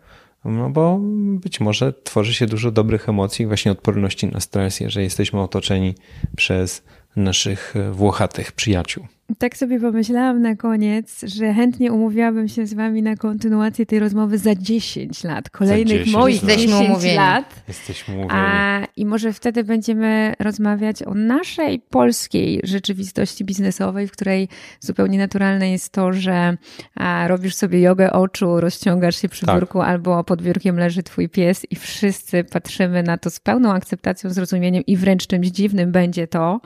[0.45, 0.99] no bo
[1.41, 5.95] być może tworzy się dużo dobrych emocji, właśnie odporności na stres, jeżeli jesteśmy otoczeni
[6.37, 6.83] przez
[7.17, 9.07] naszych e, włochatych przyjaciół.
[9.39, 14.39] Tak sobie pomyślałam na koniec, że chętnie umówiłabym się z wami na kontynuację tej rozmowy
[14.39, 16.51] za 10 lat, kolejnych 10 moich lat.
[16.51, 17.17] 10 Jesteśmy umówieni.
[17.17, 17.63] lat.
[17.69, 18.31] Jesteśmy mówieni.
[18.35, 24.49] A, I może wtedy będziemy rozmawiać o naszej polskiej rzeczywistości biznesowej, w której
[24.81, 26.57] zupełnie naturalne jest to, że
[26.95, 29.57] a, robisz sobie jogę oczu, rozciągasz się przy Tak.
[29.57, 34.31] biurku albo pod biurkiem leży twój pies i wszyscy patrzymy na to z pełną akceptacją,
[34.31, 36.61] zrozumieniem i wręcz czymś dziwnym będzie to,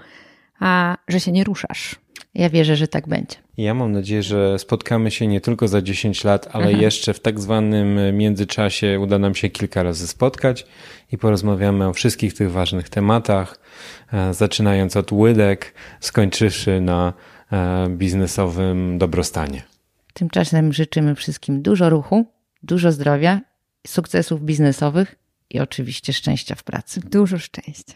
[0.60, 2.05] a, że się nie ruszasz.
[2.36, 3.36] Ja wierzę, że tak będzie.
[3.56, 7.40] Ja mam nadzieję, że spotkamy się nie tylko za 10 lat, ale jeszcze w tak
[7.40, 10.66] zwanym międzyczasie uda nam się kilka razy spotkać
[11.12, 13.58] i porozmawiamy o wszystkich tych ważnych tematach,
[14.12, 17.12] e, zaczynając od łydek, skończywszy na
[17.52, 19.62] e, biznesowym dobrostanie.
[20.12, 22.26] Tymczasem życzymy wszystkim dużo ruchu,
[22.62, 23.40] dużo zdrowia,
[23.86, 25.14] sukcesów biznesowych
[25.50, 27.00] i oczywiście szczęścia w pracy.
[27.00, 27.94] Dużo szczęścia.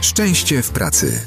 [0.00, 1.20] Szczęście w pracy.